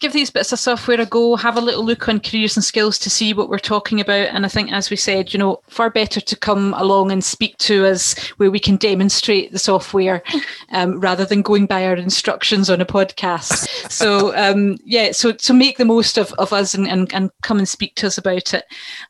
give 0.00 0.12
these 0.12 0.30
bits 0.30 0.52
of 0.52 0.58
software 0.58 1.00
a 1.00 1.06
go, 1.06 1.34
have 1.34 1.56
a 1.56 1.60
little 1.60 1.84
look 1.84 2.08
on 2.08 2.20
careers 2.20 2.56
and 2.56 2.64
skills 2.64 2.98
to 2.98 3.08
see 3.08 3.32
what 3.32 3.48
we're 3.48 3.58
talking 3.58 4.00
about. 4.00 4.28
And 4.28 4.44
I 4.44 4.48
think, 4.48 4.70
as 4.70 4.90
we 4.90 4.96
said, 4.96 5.32
you 5.32 5.38
know, 5.38 5.62
far 5.68 5.88
better 5.88 6.20
to 6.20 6.36
come 6.36 6.74
along 6.74 7.10
and 7.10 7.24
speak 7.24 7.56
to 7.58 7.86
us 7.86 8.18
where 8.36 8.50
we 8.50 8.58
can 8.58 8.76
demonstrate 8.76 9.52
the 9.52 9.58
software 9.58 10.22
um, 10.72 11.00
rather 11.00 11.24
than 11.24 11.42
going 11.42 11.66
by 11.66 11.86
our 11.86 11.96
instructions 11.96 12.68
on 12.68 12.80
a 12.80 12.86
podcast. 12.86 13.66
so 13.90 14.36
um, 14.36 14.76
yeah, 14.84 15.12
so 15.12 15.34
so 15.38 15.54
make 15.54 15.78
the 15.78 15.84
most 15.84 16.18
of, 16.18 16.32
of 16.34 16.52
us 16.52 16.74
and, 16.74 16.86
and, 16.86 17.12
and 17.14 17.30
come 17.42 17.58
and 17.58 17.68
speak 17.68 17.94
to 17.96 18.06
us 18.06 18.18
about 18.18 18.52
it. 18.52 18.64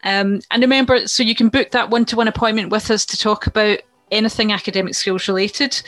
Um, 0.05 0.40
and 0.50 0.62
remember, 0.62 1.07
so 1.07 1.22
you 1.22 1.35
can 1.35 1.48
book 1.48 1.72
that 1.72 1.90
one 1.90 2.05
to 2.07 2.16
one 2.16 2.29
appointment 2.29 2.70
with 2.70 2.90
us 2.90 3.05
to 3.07 3.16
talk 3.16 3.46
about 3.46 3.81
anything 4.11 4.53
academic 4.53 4.95
skills 4.95 5.29
related 5.29 5.83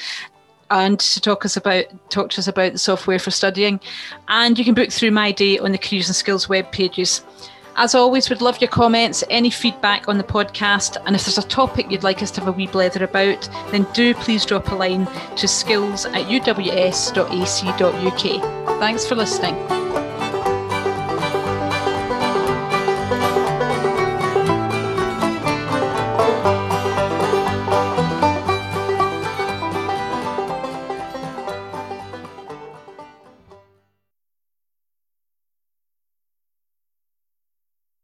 and 0.71 0.99
to 0.99 1.21
talk 1.21 1.45
us 1.45 1.57
about 1.57 1.85
talk 2.11 2.31
to 2.31 2.41
us 2.41 2.49
about 2.49 2.73
the 2.73 2.79
software 2.79 3.19
for 3.19 3.31
studying. 3.31 3.81
And 4.29 4.59
you 4.59 4.65
can 4.65 4.75
book 4.75 4.91
through 4.91 5.13
my 5.13 5.33
day 5.33 5.59
on 5.59 5.73
the 5.73 5.79
Careers 5.79 6.09
and 6.09 6.17
Skills 6.17 6.49
web 6.49 6.73
pages. 6.73 7.23
As 7.79 7.95
always, 7.95 8.31
we'd 8.31 8.41
love 8.41 8.59
your 8.61 8.71
comments, 8.71 9.23
any 9.29 9.51
feedback 9.51 10.09
on 10.09 10.17
the 10.17 10.25
podcast, 10.25 10.97
and 11.05 11.15
if 11.15 11.27
there's 11.27 11.37
a 11.37 11.43
topic 11.43 11.91
you'd 11.91 12.03
like 12.03 12.23
us 12.23 12.31
to 12.33 12.41
have 12.41 12.49
a 12.49 12.53
wee 12.53 12.67
blether 12.67 13.03
about, 13.03 13.51
then 13.71 13.87
do 13.93 14.15
please 14.15 14.47
drop 14.47 14.73
a 14.73 14.75
line 14.75 15.07
to 15.37 15.47
skills 15.47 16.07
at 16.07 16.27
uws.ac.uk. 16.27 16.89
Thanks 18.81 19.07
for 19.07 19.15
listening. 19.15 20.06